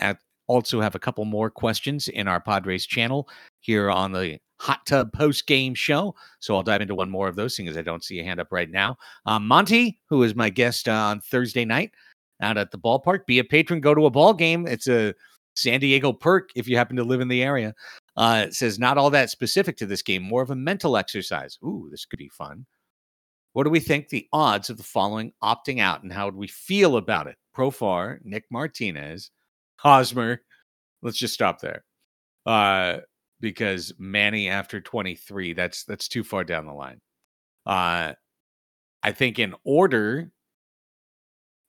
I 0.00 0.16
also 0.46 0.80
have 0.80 0.94
a 0.94 0.98
couple 1.00 1.24
more 1.24 1.50
questions 1.50 2.08
in 2.08 2.28
our 2.28 2.40
Padres 2.40 2.86
channel 2.86 3.28
here 3.60 3.90
on 3.90 4.12
the 4.12 4.38
Hot 4.58 4.84
Tub 4.86 5.12
post 5.12 5.46
game 5.46 5.74
show. 5.74 6.14
So 6.40 6.56
I'll 6.56 6.62
dive 6.62 6.80
into 6.80 6.94
one 6.94 7.10
more 7.10 7.28
of 7.28 7.36
those, 7.36 7.54
seeing 7.54 7.68
as 7.68 7.76
I 7.76 7.82
don't 7.82 8.04
see 8.04 8.20
a 8.20 8.24
hand 8.24 8.40
up 8.40 8.48
right 8.50 8.70
now. 8.70 8.96
Um, 9.26 9.46
Monty, 9.46 10.00
who 10.08 10.22
is 10.22 10.34
my 10.34 10.48
guest 10.48 10.88
uh, 10.88 10.92
on 10.92 11.20
Thursday 11.20 11.64
night 11.64 11.92
out 12.40 12.56
at 12.56 12.70
the 12.70 12.78
ballpark, 12.78 13.26
be 13.26 13.38
a 13.38 13.44
patron, 13.44 13.80
go 13.80 13.94
to 13.94 14.06
a 14.06 14.10
ball 14.10 14.32
game. 14.32 14.66
It's 14.66 14.88
a 14.88 15.14
San 15.54 15.80
Diego 15.80 16.12
perk 16.12 16.50
if 16.54 16.68
you 16.68 16.76
happen 16.76 16.96
to 16.96 17.04
live 17.04 17.20
in 17.20 17.28
the 17.28 17.42
area. 17.42 17.74
Uh, 18.16 18.50
says 18.50 18.78
not 18.78 18.96
all 18.96 19.10
that 19.10 19.30
specific 19.30 19.76
to 19.76 19.86
this 19.86 20.02
game, 20.02 20.22
more 20.22 20.42
of 20.42 20.50
a 20.50 20.56
mental 20.56 20.96
exercise. 20.96 21.58
Ooh, 21.62 21.88
this 21.90 22.06
could 22.06 22.18
be 22.18 22.30
fun. 22.30 22.64
What 23.52 23.64
do 23.64 23.70
we 23.70 23.80
think 23.80 24.08
the 24.08 24.26
odds 24.32 24.70
of 24.70 24.76
the 24.76 24.82
following 24.82 25.32
opting 25.42 25.80
out 25.80 26.02
and 26.02 26.12
how 26.12 26.26
would 26.26 26.36
we 26.36 26.48
feel 26.48 26.96
about 26.96 27.26
it? 27.26 27.36
Profar, 27.56 28.18
Nick 28.24 28.44
Martinez, 28.50 29.30
Hosmer. 29.76 30.42
Let's 31.02 31.18
just 31.18 31.34
stop 31.34 31.60
there. 31.60 31.84
Uh, 32.44 32.98
because 33.40 33.92
Manny 33.98 34.48
after 34.48 34.80
23, 34.80 35.52
that's 35.52 35.84
that's 35.84 36.08
too 36.08 36.24
far 36.24 36.44
down 36.44 36.66
the 36.66 36.72
line. 36.72 37.00
Uh 37.64 38.12
I 39.02 39.12
think 39.12 39.38
in 39.38 39.54
order, 39.64 40.32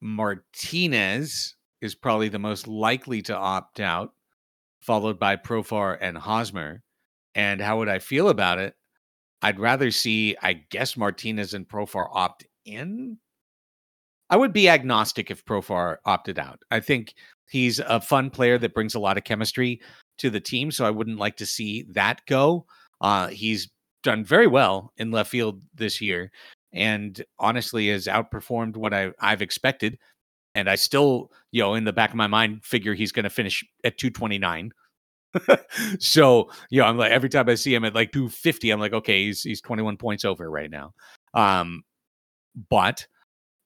Martinez 0.01 1.55
is 1.81 1.93
probably 1.93 2.29
the 2.29 2.39
most 2.39 2.67
likely 2.67 3.21
to 3.23 3.35
opt 3.35 3.79
out, 3.79 4.13
followed 4.81 5.19
by 5.19 5.35
Profar 5.35 5.97
and 5.99 6.17
Hosmer. 6.17 6.81
And 7.35 7.61
how 7.61 7.77
would 7.79 7.89
I 7.89 7.99
feel 7.99 8.29
about 8.29 8.59
it? 8.59 8.75
I'd 9.41 9.59
rather 9.59 9.91
see, 9.91 10.35
I 10.41 10.53
guess, 10.53 10.97
Martinez 10.97 11.53
and 11.53 11.67
Profar 11.67 12.07
opt 12.11 12.45
in. 12.65 13.17
I 14.29 14.37
would 14.37 14.53
be 14.53 14.67
agnostic 14.67 15.31
if 15.31 15.45
Profar 15.45 15.97
opted 16.05 16.39
out. 16.39 16.61
I 16.71 16.79
think 16.79 17.13
he's 17.47 17.79
a 17.79 18.01
fun 18.01 18.29
player 18.29 18.57
that 18.57 18.73
brings 18.73 18.95
a 18.95 18.99
lot 18.99 19.17
of 19.17 19.23
chemistry 19.23 19.81
to 20.17 20.29
the 20.29 20.39
team, 20.39 20.71
so 20.71 20.85
I 20.85 20.89
wouldn't 20.89 21.19
like 21.19 21.37
to 21.37 21.45
see 21.45 21.85
that 21.91 22.25
go. 22.25 22.65
Uh, 22.99 23.27
he's 23.27 23.69
done 24.03 24.25
very 24.25 24.47
well 24.47 24.91
in 24.97 25.11
left 25.11 25.29
field 25.29 25.61
this 25.75 26.01
year, 26.01 26.31
and 26.73 27.23
honestly 27.39 27.89
has 27.89 28.07
outperformed 28.07 28.75
what 28.75 28.93
I, 28.93 29.11
I've 29.19 29.41
expected. 29.41 29.97
And 30.57 30.67
I 30.67 30.73
still, 30.73 31.31
you 31.51 31.61
know, 31.61 31.75
in 31.75 31.83
the 31.83 31.93
back 31.93 32.09
of 32.09 32.15
my 32.15 32.25
mind, 32.25 32.65
figure 32.65 32.95
he's 32.95 33.11
going 33.11 33.25
to 33.25 33.29
finish 33.29 33.63
at 33.83 33.99
229. 33.99 34.71
so, 35.99 36.49
you 36.71 36.81
know, 36.81 36.87
I'm 36.87 36.97
like 36.97 37.11
every 37.11 37.29
time 37.29 37.47
I 37.47 37.53
see 37.53 37.75
him 37.75 37.85
at 37.85 37.93
like 37.93 38.11
250, 38.11 38.71
I'm 38.71 38.79
like, 38.79 38.93
okay, 38.93 39.25
he's 39.25 39.43
he's 39.43 39.61
21 39.61 39.97
points 39.97 40.25
over 40.25 40.49
right 40.49 40.71
now. 40.71 40.95
Um, 41.35 41.83
but 42.69 43.05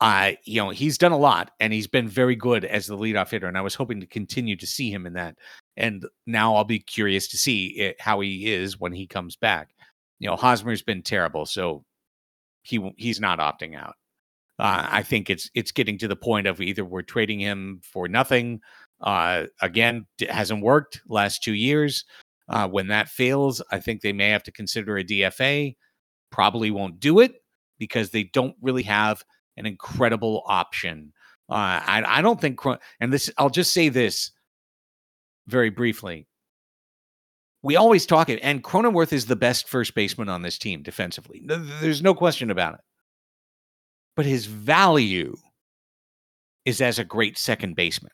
I, 0.01 0.37
you 0.43 0.61
know, 0.61 0.71
he's 0.71 0.97
done 0.97 1.13
a 1.13 1.17
lot 1.17 1.51
and 1.61 1.71
he's 1.71 1.87
been 1.87 2.09
very 2.09 2.35
good 2.35 2.65
as 2.65 2.87
the 2.87 2.97
leadoff 2.97 3.29
hitter. 3.29 3.47
And 3.47 3.57
I 3.57 3.61
was 3.61 3.75
hoping 3.75 4.01
to 4.01 4.05
continue 4.05 4.57
to 4.57 4.67
see 4.67 4.91
him 4.91 5.05
in 5.05 5.13
that. 5.13 5.37
And 5.77 6.05
now 6.27 6.55
I'll 6.55 6.65
be 6.65 6.79
curious 6.79 7.29
to 7.29 7.37
see 7.37 7.67
it, 7.67 8.01
how 8.01 8.19
he 8.19 8.51
is 8.51 8.77
when 8.77 8.91
he 8.91 9.07
comes 9.07 9.37
back. 9.37 9.69
You 10.19 10.27
know, 10.27 10.35
Hosmer's 10.35 10.81
been 10.81 11.03
terrible, 11.03 11.45
so 11.45 11.85
he 12.63 12.93
he's 12.97 13.21
not 13.21 13.39
opting 13.39 13.77
out. 13.77 13.95
Uh, 14.61 14.87
I 14.91 15.01
think 15.01 15.31
it's 15.31 15.49
it's 15.55 15.71
getting 15.71 15.97
to 15.97 16.07
the 16.07 16.15
point 16.15 16.45
of 16.45 16.61
either 16.61 16.85
we're 16.85 17.01
trading 17.01 17.39
him 17.39 17.81
for 17.83 18.07
nothing. 18.07 18.61
Uh, 19.01 19.45
again, 19.59 20.05
it 20.19 20.29
hasn't 20.29 20.61
worked 20.61 21.01
last 21.07 21.41
two 21.41 21.53
years. 21.55 22.05
Uh, 22.47 22.67
when 22.67 22.87
that 22.89 23.09
fails, 23.09 23.63
I 23.71 23.79
think 23.79 24.01
they 24.01 24.13
may 24.13 24.29
have 24.29 24.43
to 24.43 24.51
consider 24.51 24.97
a 24.97 25.03
DFA. 25.03 25.75
Probably 26.29 26.69
won't 26.69 26.99
do 26.99 27.21
it 27.21 27.43
because 27.79 28.11
they 28.11 28.25
don't 28.25 28.55
really 28.61 28.83
have 28.83 29.23
an 29.57 29.65
incredible 29.65 30.43
option. 30.45 31.11
Uh, 31.49 31.81
I, 31.83 32.03
I 32.05 32.21
don't 32.21 32.39
think, 32.39 32.59
and 32.99 33.11
this, 33.11 33.31
I'll 33.39 33.49
just 33.49 33.73
say 33.73 33.89
this 33.89 34.29
very 35.47 35.71
briefly. 35.71 36.27
We 37.63 37.77
always 37.77 38.05
talk 38.05 38.29
it, 38.29 38.39
and 38.43 38.63
Cronenworth 38.63 39.11
is 39.11 39.25
the 39.25 39.35
best 39.35 39.67
first 39.67 39.95
baseman 39.95 40.29
on 40.29 40.43
this 40.43 40.59
team 40.59 40.83
defensively. 40.83 41.41
There's 41.45 42.03
no 42.03 42.13
question 42.13 42.51
about 42.51 42.75
it. 42.75 42.81
But 44.15 44.25
his 44.25 44.45
value 44.45 45.35
is 46.65 46.81
as 46.81 46.99
a 46.99 47.03
great 47.03 47.37
second 47.37 47.75
baseman. 47.75 48.11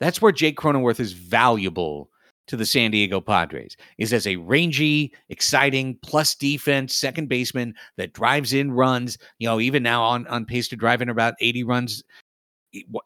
That's 0.00 0.20
where 0.20 0.32
Jake 0.32 0.56
Cronenworth 0.56 1.00
is 1.00 1.12
valuable 1.12 2.10
to 2.46 2.56
the 2.56 2.66
San 2.66 2.90
Diego 2.90 3.20
Padres 3.20 3.76
is 3.98 4.12
as 4.12 4.26
a 4.26 4.36
rangy, 4.36 5.12
exciting 5.28 5.98
plus 6.02 6.34
defense 6.34 6.94
second 6.94 7.28
baseman 7.28 7.74
that 7.96 8.12
drives 8.12 8.52
in 8.52 8.72
runs. 8.72 9.18
You 9.38 9.48
know, 9.48 9.60
even 9.60 9.82
now 9.82 10.02
on 10.02 10.26
on 10.28 10.44
pace 10.44 10.68
to 10.68 10.76
drive 10.76 11.02
in 11.02 11.08
about 11.08 11.34
80 11.40 11.64
runs. 11.64 12.02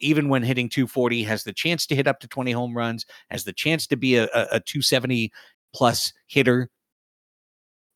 Even 0.00 0.28
when 0.28 0.42
hitting 0.42 0.68
240, 0.68 1.22
has 1.22 1.44
the 1.44 1.52
chance 1.52 1.86
to 1.86 1.94
hit 1.94 2.08
up 2.08 2.18
to 2.20 2.28
20 2.28 2.50
home 2.50 2.76
runs, 2.76 3.06
has 3.30 3.44
the 3.44 3.52
chance 3.52 3.86
to 3.86 3.96
be 3.96 4.16
a, 4.16 4.24
a, 4.24 4.46
a 4.52 4.60
270 4.60 5.30
plus 5.72 6.12
hitter. 6.26 6.68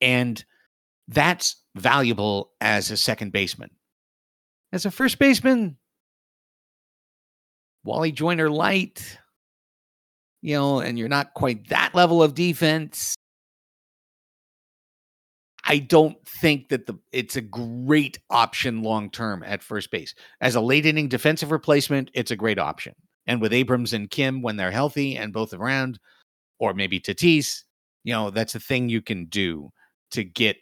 And 0.01 0.45
that's 1.09 1.57
valuable 1.75 2.51
as 2.61 2.93
a 2.93 2.97
second 2.97 3.33
baseman. 3.33 3.71
As 4.75 4.85
a 4.85 4.91
first 4.91 5.21
baseman, 5.21 5.77
Wally 7.85 8.11
Joyner 8.11 8.51
light, 8.51 9.21
you 10.43 10.57
know, 10.57 10.81
and 10.81 10.99
you're 10.99 11.09
not 11.09 11.33
quite 11.35 11.69
that 11.69 11.95
level 11.95 12.25
of 12.25 12.35
defense, 12.35 13.15
I 15.65 15.79
don't 15.79 16.17
think 16.27 16.71
that 16.71 16.87
the 16.87 16.99
it's 17.13 17.37
a 17.37 17.41
great 17.41 18.19
option 18.31 18.83
long 18.83 19.11
term 19.11 19.45
at 19.45 19.63
first 19.63 19.93
base. 19.93 20.13
As 20.41 20.57
a 20.57 20.61
late 20.61 20.87
inning 20.87 21.07
defensive 21.07 21.53
replacement, 21.53 22.11
it's 22.13 22.33
a 22.33 22.37
great 22.37 22.59
option. 22.59 22.95
And 23.29 23.41
with 23.41 23.53
Abrams 23.53 23.93
and 23.93 24.11
Kim 24.11 24.43
when 24.43 24.57
they're 24.57 24.73
healthy 24.73 25.17
and 25.17 25.33
both 25.33 25.55
around, 25.55 26.01
or 26.59 26.75
maybe 26.75 26.99
Tatis, 26.99 27.63
you 28.03 28.13
know, 28.13 28.31
that's 28.31 28.57
a 28.57 28.61
thing 28.61 28.89
you 28.89 29.03
can 29.03 29.27
do 29.27 29.71
to 30.11 30.25
get 30.25 30.57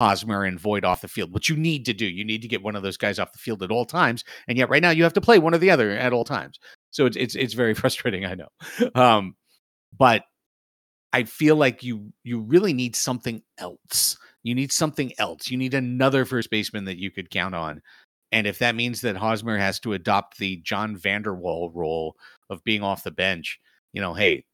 Hosmer 0.00 0.44
and 0.44 0.60
Voit 0.60 0.84
off 0.84 1.00
the 1.00 1.08
field. 1.08 1.32
What 1.32 1.48
you 1.48 1.56
need 1.56 1.86
to 1.86 1.94
do, 1.94 2.06
you 2.06 2.24
need 2.24 2.42
to 2.42 2.48
get 2.48 2.62
one 2.62 2.76
of 2.76 2.82
those 2.82 2.96
guys 2.96 3.18
off 3.18 3.32
the 3.32 3.38
field 3.38 3.62
at 3.62 3.70
all 3.70 3.84
times. 3.84 4.24
And 4.46 4.58
yet, 4.58 4.68
right 4.68 4.82
now, 4.82 4.90
you 4.90 5.02
have 5.04 5.14
to 5.14 5.20
play 5.20 5.38
one 5.38 5.54
or 5.54 5.58
the 5.58 5.70
other 5.70 5.90
at 5.92 6.12
all 6.12 6.24
times. 6.24 6.58
So 6.90 7.06
it's 7.06 7.16
it's 7.16 7.34
it's 7.34 7.54
very 7.54 7.74
frustrating, 7.82 8.24
I 8.24 8.34
know. 8.34 8.48
Um, 8.94 9.36
but 9.96 10.24
I 11.12 11.24
feel 11.24 11.56
like 11.56 11.82
you 11.82 12.12
you 12.24 12.40
really 12.40 12.72
need 12.72 12.96
something 12.96 13.42
else. 13.58 14.18
You 14.42 14.54
need 14.54 14.70
something 14.70 15.12
else. 15.18 15.50
You 15.50 15.56
need 15.56 15.74
another 15.74 16.24
first 16.24 16.50
baseman 16.50 16.84
that 16.84 16.98
you 16.98 17.10
could 17.10 17.30
count 17.30 17.54
on. 17.54 17.82
And 18.32 18.46
if 18.46 18.58
that 18.58 18.74
means 18.74 19.00
that 19.00 19.16
Hosmer 19.16 19.56
has 19.56 19.80
to 19.80 19.92
adopt 19.92 20.38
the 20.38 20.56
John 20.58 20.96
Vander 20.96 21.34
Wal 21.34 21.70
role 21.70 22.16
of 22.50 22.62
being 22.64 22.82
off 22.82 23.04
the 23.04 23.10
bench, 23.10 23.58
you 23.92 24.00
know, 24.00 24.14
hey, 24.14 24.44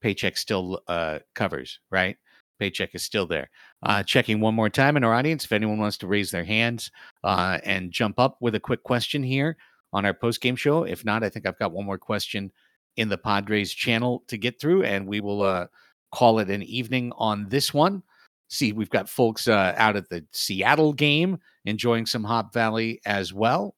paycheck 0.00 0.36
still 0.36 0.80
uh, 0.86 1.20
covers, 1.34 1.80
right? 1.90 2.16
Paycheck 2.58 2.94
is 2.94 3.02
still 3.02 3.26
there. 3.26 3.50
Uh, 3.84 4.02
checking 4.02 4.40
one 4.40 4.54
more 4.54 4.68
time 4.68 4.96
in 4.96 5.04
our 5.04 5.14
audience 5.14 5.44
if 5.44 5.52
anyone 5.52 5.78
wants 5.78 5.96
to 5.96 6.08
raise 6.08 6.32
their 6.32 6.44
hands 6.44 6.90
uh, 7.22 7.58
and 7.62 7.92
jump 7.92 8.18
up 8.18 8.36
with 8.40 8.56
a 8.56 8.60
quick 8.60 8.82
question 8.82 9.22
here 9.22 9.56
on 9.92 10.04
our 10.04 10.14
post 10.14 10.40
game 10.40 10.56
show. 10.56 10.82
If 10.82 11.04
not, 11.04 11.22
I 11.22 11.28
think 11.28 11.46
I've 11.46 11.58
got 11.58 11.72
one 11.72 11.86
more 11.86 11.98
question 11.98 12.50
in 12.96 13.08
the 13.08 13.18
Padres 13.18 13.72
channel 13.72 14.24
to 14.26 14.36
get 14.36 14.60
through, 14.60 14.82
and 14.82 15.06
we 15.06 15.20
will 15.20 15.42
uh, 15.42 15.66
call 16.12 16.40
it 16.40 16.50
an 16.50 16.62
evening 16.64 17.12
on 17.16 17.48
this 17.48 17.72
one. 17.72 18.02
See, 18.48 18.72
we've 18.72 18.90
got 18.90 19.08
folks 19.08 19.46
uh, 19.46 19.74
out 19.76 19.96
at 19.96 20.08
the 20.08 20.24
Seattle 20.32 20.92
game 20.92 21.38
enjoying 21.64 22.06
some 22.06 22.24
Hop 22.24 22.52
Valley 22.52 23.00
as 23.04 23.32
well. 23.32 23.76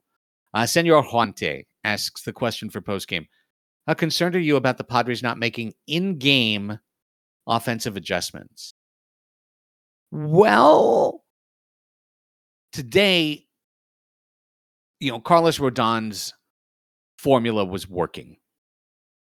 Uh, 0.55 0.65
Senor 0.65 1.03
Juante 1.03 1.65
asks 1.85 2.23
the 2.23 2.33
question 2.33 2.71
for 2.71 2.81
post 2.81 3.09
game 3.09 3.27
How 3.87 3.95
concerned 3.95 4.37
are 4.37 4.41
you 4.41 4.57
about 4.57 4.79
the 4.79 4.85
Padres 4.85 5.23
not 5.23 5.39
making 5.39 5.75
in 5.87 6.19
game 6.19 6.79
offensive 7.47 7.97
adjustments? 7.97 8.75
Well, 10.13 11.25
today 12.73 13.47
you 15.01 15.11
know, 15.11 15.21
Carlos 15.21 15.59
Rodon's 15.59 16.35
formula 17.19 17.65
was 17.65 17.89
working. 17.89 18.37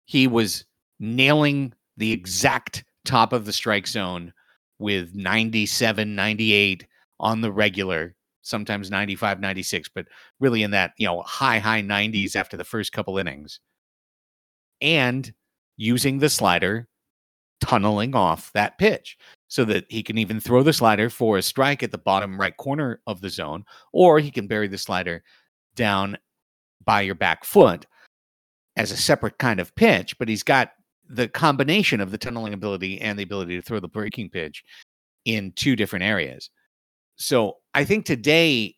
he 0.06 0.26
was 0.26 0.64
nailing 1.00 1.72
the 1.96 2.12
exact 2.12 2.84
top 3.04 3.32
of 3.32 3.46
the 3.46 3.52
strike 3.52 3.86
zone 3.86 4.32
with 4.78 5.14
97, 5.14 6.14
98 6.14 6.86
on 7.20 7.40
the 7.42 7.52
regular, 7.52 8.14
sometimes 8.42 8.90
95, 8.90 9.40
96, 9.40 9.88
but 9.94 10.06
really 10.40 10.62
in 10.62 10.72
that, 10.72 10.92
you 10.98 11.06
know, 11.06 11.22
high, 11.22 11.58
high 11.58 11.82
90s 11.82 12.36
after 12.36 12.56
the 12.56 12.64
first 12.64 12.92
couple 12.92 13.18
innings. 13.18 13.60
And 14.80 15.32
using 15.76 16.18
the 16.18 16.28
slider, 16.28 16.88
tunneling 17.60 18.14
off 18.14 18.52
that 18.54 18.78
pitch 18.78 19.16
so 19.50 19.64
that 19.64 19.84
he 19.88 20.00
can 20.00 20.16
even 20.16 20.38
throw 20.38 20.62
the 20.62 20.72
slider 20.72 21.10
for 21.10 21.36
a 21.36 21.42
strike 21.42 21.82
at 21.82 21.90
the 21.90 21.98
bottom 21.98 22.40
right 22.40 22.56
corner 22.56 23.00
of 23.08 23.20
the 23.20 23.28
zone, 23.28 23.64
or 23.92 24.20
he 24.20 24.30
can 24.30 24.46
bury 24.46 24.68
the 24.68 24.78
slider 24.78 25.24
down 25.74 26.16
by 26.84 27.00
your 27.00 27.16
back 27.16 27.44
foot 27.44 27.84
as 28.76 28.92
a 28.92 28.96
separate 28.96 29.38
kind 29.38 29.58
of 29.58 29.74
pitch. 29.74 30.16
But 30.18 30.28
he's 30.28 30.44
got 30.44 30.70
the 31.08 31.26
combination 31.26 32.00
of 32.00 32.12
the 32.12 32.18
tunneling 32.18 32.54
ability 32.54 33.00
and 33.00 33.18
the 33.18 33.24
ability 33.24 33.56
to 33.56 33.62
throw 33.62 33.80
the 33.80 33.88
breaking 33.88 34.30
pitch 34.30 34.62
in 35.24 35.50
two 35.56 35.74
different 35.74 36.04
areas. 36.04 36.48
So 37.16 37.56
I 37.74 37.84
think 37.84 38.06
today, 38.06 38.76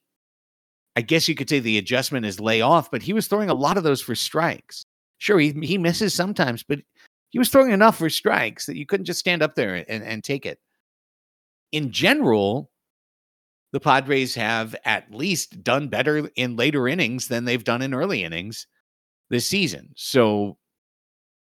I 0.97 1.03
guess 1.03 1.29
you 1.29 1.35
could 1.35 1.51
say 1.51 1.61
the 1.61 1.77
adjustment 1.77 2.25
is 2.25 2.41
lay 2.41 2.63
off, 2.63 2.91
but 2.91 3.03
he 3.03 3.13
was 3.13 3.29
throwing 3.29 3.51
a 3.51 3.55
lot 3.55 3.77
of 3.77 3.85
those 3.85 4.01
for 4.01 4.15
strikes. 4.15 4.87
Sure, 5.19 5.39
he, 5.39 5.53
he 5.63 5.77
misses 5.77 6.15
sometimes, 6.15 6.63
but 6.63 6.79
he 7.33 7.39
was 7.39 7.49
throwing 7.49 7.73
enough 7.73 7.99
for 7.99 8.11
strikes 8.11 8.67
that 8.67 8.77
you 8.77 8.87
couldn't 8.87 9.07
just 9.07 9.19
stand 9.19 9.43
up 9.43 9.55
there 9.55 9.75
and, 9.89 10.05
and 10.05 10.23
take 10.23 10.47
it. 10.47 10.59
In 11.73 11.91
general, 11.91 12.71
the 13.73 13.81
Padres 13.81 14.35
have 14.35 14.77
at 14.85 15.13
least 15.13 15.65
done 15.65 15.89
better 15.89 16.29
in 16.37 16.57
later 16.57 16.87
innings 16.87 17.29
than 17.29 17.47
they've 17.47 17.65
done 17.65 17.81
in 17.81 17.95
early 17.95 18.23
innings 18.23 18.67
this 19.31 19.47
season. 19.47 19.91
So 19.97 20.59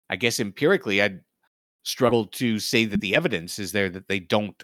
I 0.10 0.16
guess 0.16 0.40
empirically, 0.40 1.04
I'd 1.04 1.22
struggle 1.84 2.26
to 2.26 2.58
say 2.58 2.86
that 2.86 3.02
the 3.02 3.16
evidence 3.16 3.60
is 3.60 3.72
there 3.72 3.90
that 3.90 4.08
they 4.08 4.20
don't 4.20 4.64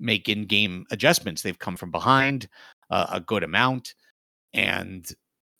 make 0.00 0.28
in 0.28 0.44
game 0.44 0.86
adjustments. 0.90 1.42
They've 1.42 1.58
come 1.58 1.76
from 1.76 1.92
behind 1.92 2.48
uh, 2.90 3.06
a 3.12 3.20
good 3.20 3.44
amount 3.44 3.94
and 4.52 5.08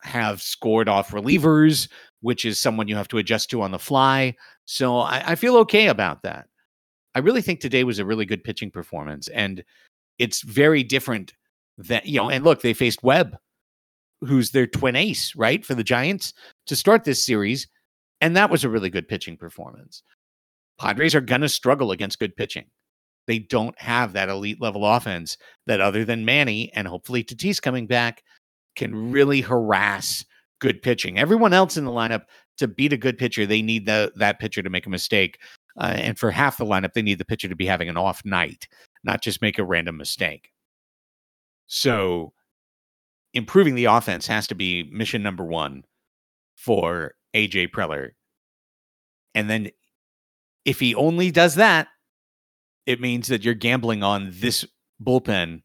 have 0.01 0.41
scored 0.41 0.89
off 0.89 1.11
relievers, 1.11 1.89
which 2.21 2.45
is 2.45 2.59
someone 2.59 2.87
you 2.87 2.95
have 2.95 3.07
to 3.09 3.17
adjust 3.17 3.49
to 3.51 3.61
on 3.61 3.71
the 3.71 3.79
fly. 3.79 4.35
So 4.71 4.99
I, 4.99 5.31
I 5.31 5.35
feel 5.35 5.57
okay 5.57 5.87
about 5.87 6.21
that. 6.21 6.45
I 7.15 7.19
really 7.19 7.41
think 7.41 7.59
today 7.59 7.83
was 7.83 7.97
a 7.97 8.05
really 8.05 8.25
good 8.27 8.43
pitching 8.43 8.69
performance. 8.69 9.27
And 9.29 9.63
it's 10.19 10.43
very 10.43 10.83
different 10.83 11.33
than, 11.79 12.01
you 12.05 12.19
know, 12.19 12.29
and 12.29 12.43
look, 12.43 12.61
they 12.61 12.75
faced 12.75 13.01
Webb, 13.01 13.35
who's 14.21 14.51
their 14.51 14.67
twin 14.67 14.95
ace, 14.95 15.35
right, 15.35 15.65
for 15.65 15.73
the 15.73 15.83
Giants 15.83 16.35
to 16.67 16.75
start 16.75 17.03
this 17.03 17.25
series. 17.25 17.67
And 18.21 18.37
that 18.37 18.51
was 18.51 18.63
a 18.63 18.69
really 18.69 18.91
good 18.91 19.07
pitching 19.07 19.37
performance. 19.37 20.03
Padres 20.77 21.15
are 21.15 21.21
going 21.21 21.41
to 21.41 21.49
struggle 21.49 21.91
against 21.91 22.19
good 22.19 22.35
pitching. 22.35 22.67
They 23.25 23.39
don't 23.39 23.79
have 23.81 24.13
that 24.13 24.29
elite 24.29 24.61
level 24.61 24.85
offense 24.85 25.35
that, 25.65 25.81
other 25.81 26.05
than 26.05 26.25
Manny 26.25 26.71
and 26.75 26.87
hopefully 26.87 27.23
Tatis 27.23 27.59
coming 27.59 27.87
back, 27.87 28.21
can 28.75 29.11
really 29.11 29.41
harass 29.41 30.23
good 30.59 30.83
pitching. 30.83 31.17
Everyone 31.17 31.53
else 31.53 31.75
in 31.75 31.85
the 31.85 31.91
lineup 31.91 32.25
to 32.59 32.67
beat 32.67 32.93
a 32.93 32.97
good 32.97 33.17
pitcher, 33.17 33.45
they 33.45 33.61
need 33.61 33.85
the, 33.85 34.11
that 34.15 34.39
pitcher 34.39 34.61
to 34.61 34.69
make 34.69 34.85
a 34.85 34.89
mistake. 34.89 35.39
Uh, 35.79 35.93
and 35.95 36.19
for 36.19 36.31
half 36.31 36.57
the 36.57 36.65
lineup, 36.65 36.93
they 36.93 37.01
need 37.01 37.17
the 37.17 37.25
pitcher 37.25 37.47
to 37.47 37.55
be 37.55 37.65
having 37.65 37.89
an 37.89 37.97
off 37.97 38.23
night, 38.25 38.67
not 39.03 39.21
just 39.21 39.41
make 39.41 39.57
a 39.57 39.63
random 39.63 39.97
mistake. 39.97 40.51
So 41.67 42.33
improving 43.33 43.75
the 43.75 43.85
offense 43.85 44.27
has 44.27 44.47
to 44.47 44.55
be 44.55 44.89
mission 44.91 45.23
number 45.23 45.43
one 45.43 45.83
for 46.55 47.13
AJ 47.35 47.71
Preller. 47.71 48.11
And 49.35 49.49
then 49.49 49.69
if 50.65 50.79
he 50.79 50.95
only 50.95 51.31
does 51.31 51.55
that, 51.55 51.87
it 52.85 52.99
means 52.99 53.27
that 53.27 53.45
you're 53.45 53.53
gambling 53.53 54.03
on 54.03 54.31
this 54.33 54.65
bullpen. 55.01 55.61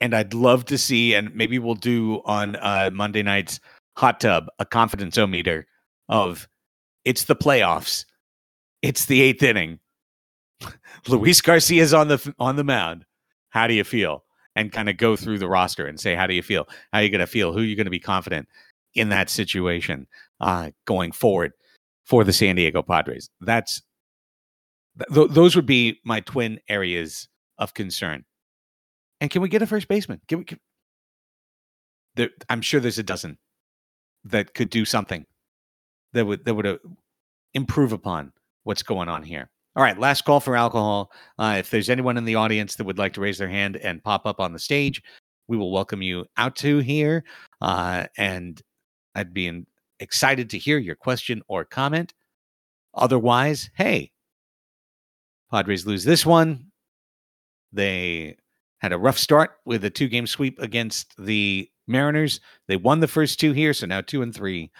And 0.00 0.14
I'd 0.14 0.34
love 0.34 0.66
to 0.66 0.76
see, 0.76 1.14
and 1.14 1.34
maybe 1.34 1.58
we'll 1.58 1.74
do 1.74 2.20
on 2.26 2.56
uh, 2.56 2.90
Monday 2.92 3.22
night's 3.22 3.60
hot 3.96 4.20
tub 4.20 4.48
a 4.58 4.64
confidence 4.64 5.18
o 5.18 5.26
meter 5.26 5.66
of 6.08 6.48
it's 7.04 7.24
the 7.24 7.36
playoffs, 7.36 8.04
it's 8.82 9.06
the 9.06 9.20
eighth 9.20 9.42
inning. 9.42 9.78
Luis 11.08 11.40
Garcia's 11.40 11.94
on 11.94 12.08
the 12.08 12.34
on 12.38 12.56
the 12.56 12.64
mound. 12.64 13.04
How 13.50 13.66
do 13.66 13.74
you 13.74 13.84
feel? 13.84 14.24
And 14.56 14.70
kind 14.70 14.88
of 14.88 14.96
go 14.96 15.16
through 15.16 15.38
the 15.38 15.48
roster 15.48 15.84
and 15.84 15.98
say, 15.98 16.14
how 16.14 16.28
do 16.28 16.34
you 16.34 16.42
feel? 16.42 16.68
How 16.92 17.00
are 17.00 17.02
you 17.02 17.10
going 17.10 17.20
to 17.20 17.26
feel? 17.26 17.52
Who 17.52 17.58
are 17.58 17.64
you 17.64 17.74
going 17.74 17.86
to 17.86 17.90
be 17.90 17.98
confident? 17.98 18.48
in 18.94 19.08
that 19.08 19.28
situation 19.28 20.06
uh, 20.40 20.70
going 20.84 21.12
forward 21.12 21.52
for 22.04 22.24
the 22.24 22.32
San 22.32 22.56
Diego 22.56 22.82
Padres. 22.82 23.28
That's 23.40 23.82
th- 25.12 25.30
those 25.30 25.56
would 25.56 25.66
be 25.66 26.00
my 26.04 26.20
twin 26.20 26.60
areas 26.68 27.28
of 27.58 27.74
concern. 27.74 28.24
And 29.20 29.30
can 29.30 29.42
we 29.42 29.48
get 29.48 29.62
a 29.62 29.66
first 29.66 29.88
baseman? 29.88 30.20
Can 30.28 30.38
we? 30.38 30.44
Can, 30.44 30.60
there, 32.16 32.30
I'm 32.48 32.60
sure 32.60 32.80
there's 32.80 32.98
a 32.98 33.04
dozen 33.04 33.38
that 34.24 34.54
could 34.54 34.70
do 34.70 34.84
something 34.84 35.26
that 36.12 36.24
would 36.24 36.44
that 36.44 36.54
would 36.54 36.66
uh, 36.66 36.78
improve 37.54 37.92
upon 37.92 38.32
what's 38.64 38.82
going 38.82 39.08
on 39.08 39.22
here. 39.22 39.50
All 39.76 39.82
right, 39.82 39.98
last 39.98 40.24
call 40.24 40.40
for 40.40 40.56
alcohol. 40.56 41.10
Uh, 41.38 41.56
if 41.58 41.70
there's 41.70 41.90
anyone 41.90 42.16
in 42.16 42.24
the 42.24 42.36
audience 42.36 42.76
that 42.76 42.84
would 42.84 42.98
like 42.98 43.12
to 43.14 43.20
raise 43.20 43.38
their 43.38 43.48
hand 43.48 43.76
and 43.76 44.02
pop 44.02 44.24
up 44.24 44.38
on 44.40 44.52
the 44.52 44.58
stage, 44.58 45.02
we 45.48 45.56
will 45.56 45.72
welcome 45.72 46.00
you 46.00 46.24
out 46.36 46.54
to 46.56 46.78
here. 46.78 47.24
Uh, 47.60 48.06
and 48.16 48.62
I'd 49.16 49.34
be 49.34 49.48
in, 49.48 49.66
excited 49.98 50.48
to 50.50 50.58
hear 50.58 50.78
your 50.78 50.94
question 50.94 51.42
or 51.48 51.64
comment. 51.64 52.14
Otherwise, 52.94 53.70
hey, 53.74 54.12
Padres 55.50 55.86
lose 55.86 56.04
this 56.04 56.24
one. 56.24 56.66
They 57.72 58.36
had 58.84 58.92
a 58.92 58.98
rough 58.98 59.16
start 59.16 59.52
with 59.64 59.82
a 59.86 59.88
two 59.88 60.08
game 60.08 60.26
sweep 60.26 60.58
against 60.58 61.14
the 61.16 61.66
Mariners. 61.86 62.38
They 62.68 62.76
won 62.76 63.00
the 63.00 63.08
first 63.08 63.40
two 63.40 63.52
here, 63.52 63.72
so 63.72 63.86
now 63.86 64.02
two 64.02 64.20
and 64.20 64.34
three 64.34 64.70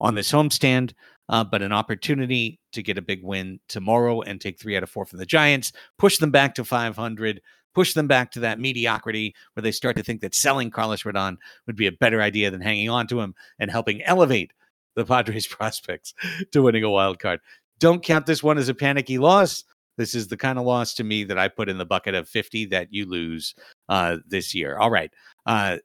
on 0.00 0.16
this 0.16 0.32
homestand. 0.32 0.94
Uh, 1.28 1.44
but 1.44 1.62
an 1.62 1.72
opportunity 1.72 2.58
to 2.72 2.82
get 2.82 2.98
a 2.98 3.02
big 3.02 3.22
win 3.22 3.60
tomorrow 3.68 4.20
and 4.22 4.40
take 4.40 4.58
three 4.58 4.76
out 4.76 4.82
of 4.82 4.90
four 4.90 5.06
from 5.06 5.20
the 5.20 5.24
Giants, 5.24 5.72
push 5.96 6.18
them 6.18 6.32
back 6.32 6.56
to 6.56 6.64
500, 6.64 7.40
push 7.72 7.94
them 7.94 8.08
back 8.08 8.32
to 8.32 8.40
that 8.40 8.58
mediocrity 8.58 9.32
where 9.54 9.62
they 9.62 9.70
start 9.70 9.96
to 9.96 10.02
think 10.02 10.22
that 10.22 10.34
selling 10.34 10.68
Carlos 10.68 11.04
Rodon 11.04 11.36
would 11.68 11.76
be 11.76 11.86
a 11.86 11.92
better 11.92 12.20
idea 12.20 12.50
than 12.50 12.60
hanging 12.60 12.90
on 12.90 13.06
to 13.06 13.20
him 13.20 13.32
and 13.60 13.70
helping 13.70 14.02
elevate 14.02 14.52
the 14.96 15.04
Padres 15.04 15.46
prospects 15.50 16.14
to 16.50 16.62
winning 16.62 16.82
a 16.82 16.90
wild 16.90 17.20
card. 17.20 17.38
Don't 17.78 18.02
count 18.02 18.26
this 18.26 18.42
one 18.42 18.58
as 18.58 18.68
a 18.68 18.74
panicky 18.74 19.18
loss. 19.18 19.62
This 19.98 20.14
is 20.14 20.28
the 20.28 20.36
kind 20.36 20.58
of 20.58 20.64
loss 20.64 20.94
to 20.94 21.04
me 21.04 21.24
that 21.24 21.38
I 21.38 21.48
put 21.48 21.68
in 21.68 21.78
the 21.78 21.84
bucket 21.84 22.14
of 22.14 22.28
50 22.28 22.66
that 22.66 22.88
you 22.90 23.08
lose 23.08 23.54
uh, 23.88 24.18
this 24.26 24.54
year. 24.54 24.78
All 24.78 24.90
right. 24.90 25.12
Uh, 25.46 25.78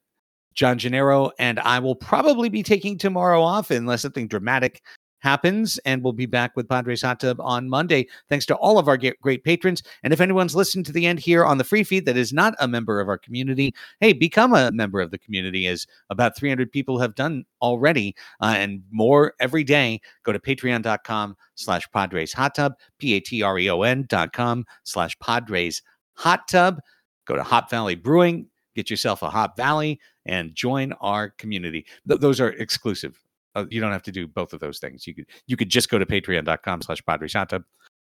John 0.53 0.79
Gennaro 0.79 1.31
and 1.37 1.59
I 1.59 1.79
will 1.79 1.95
probably 1.95 2.49
be 2.49 2.63
taking 2.63 2.97
tomorrow 2.97 3.43
off 3.43 3.69
unless 3.69 4.01
something 4.01 4.27
dramatic 4.27 4.81
happens, 5.19 5.77
and 5.80 6.03
we'll 6.03 6.13
be 6.13 6.25
back 6.25 6.56
with 6.56 6.69
Padres 6.69 7.01
Hot 7.01 7.19
Tub 7.19 7.39
on 7.41 7.69
Monday. 7.69 8.08
Thanks 8.30 8.45
to 8.47 8.56
all 8.56 8.77
of 8.77 8.88
our 8.88 8.97
great 8.97 9.43
patrons. 9.43 9.84
And 10.03 10.13
if 10.13 10.21
anyone's 10.21 10.56
listened 10.56 10.86
to 10.88 10.91
the 10.91 11.06
end 11.06 11.19
here 11.19 11.45
on 11.45 11.58
the 11.58 11.63
free 11.63 11.84
feed 11.84 12.06
that 12.06 12.17
is 12.17 12.34
not 12.34 12.56
a 12.60 12.67
member 12.67 12.99
of 12.99 13.08
our 13.08 13.17
community, 13.17 13.73
hey, 13.99 14.13
become 14.13 14.53
a 14.53 14.71
member 14.71 15.01
of 15.01 15.12
the 15.12 15.17
community, 15.17 15.67
as 15.67 15.88
about 16.10 16.38
300 16.38 16.71
people 16.71 16.99
have 16.99 17.15
done 17.15 17.45
already, 17.62 18.15
uh, 18.41 18.56
and 18.58 18.84
more 18.91 19.34
every 19.39 19.63
day. 19.63 19.99
Go 20.23 20.32
to 20.32 20.39
patreon.com 20.39 21.36
slash 21.56 21.89
Padres 21.91 22.34
Hot 22.34 22.56
Tub, 22.56 22.73
P 22.99 23.13
A 23.13 23.19
T 23.19 23.41
R 23.41 23.58
E 23.58 23.69
O 23.69 23.82
N 23.82 24.06
dot 24.08 24.34
com 24.34 24.65
slash 24.84 25.17
Padres 25.19 25.82
Hot 26.13 26.47
Tub. 26.47 26.80
Go 27.25 27.36
to 27.36 27.43
Hop 27.43 27.69
Valley 27.69 27.95
Brewing. 27.95 28.47
Get 28.75 28.89
yourself 28.89 29.23
a 29.23 29.30
Hop 29.30 29.58
Valley 29.58 29.99
and 30.25 30.53
join 30.53 30.93
our 31.01 31.30
community. 31.32 31.86
Th- 32.08 32.19
those 32.19 32.39
are 32.39 32.49
exclusive 32.49 33.19
uh, 33.57 33.65
you 33.69 33.81
don't 33.81 33.91
have 33.91 34.03
to 34.03 34.11
do 34.11 34.27
both 34.27 34.53
of 34.53 34.59
those 34.59 34.79
things. 34.79 35.07
You 35.07 35.15
could 35.15 35.25
you 35.47 35.57
could 35.57 35.69
just 35.69 35.89
go 35.89 35.97
to 35.97 36.05
patreon.com 36.05 36.83
slash 36.83 37.03
Padres 37.05 37.33
Hot 37.33 37.49
Tub. 37.49 37.63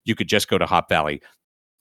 You 0.05 0.15
could 0.15 0.29
just 0.29 0.49
go 0.49 0.59
to 0.59 0.67
Hop 0.67 0.89
Valley. 0.89 1.23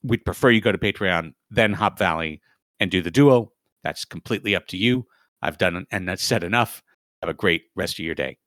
We'd 0.02 0.24
prefer 0.24 0.50
you 0.50 0.60
go 0.60 0.72
to 0.72 0.78
Patreon, 0.78 1.34
then 1.50 1.72
Hop 1.74 1.98
Valley 1.98 2.40
and 2.80 2.90
do 2.90 3.02
the 3.02 3.10
duo. 3.10 3.52
That's 3.84 4.04
completely 4.04 4.56
up 4.56 4.66
to 4.68 4.76
you. 4.76 5.06
I've 5.42 5.58
done 5.58 5.86
and 5.90 6.08
that's 6.08 6.24
said 6.24 6.44
enough. 6.44 6.82
Have 7.22 7.28
a 7.28 7.34
great 7.34 7.64
rest 7.76 7.98
of 7.98 8.04
your 8.04 8.14
day. 8.14 8.38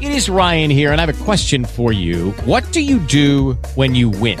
It 0.00 0.12
is 0.12 0.30
Ryan 0.30 0.70
here, 0.70 0.92
and 0.92 1.00
I 1.00 1.04
have 1.04 1.20
a 1.20 1.24
question 1.24 1.66
for 1.66 1.92
you. 1.92 2.30
What 2.46 2.72
do 2.72 2.80
you 2.80 3.00
do 3.00 3.52
when 3.74 3.94
you 3.94 4.08
win? 4.08 4.40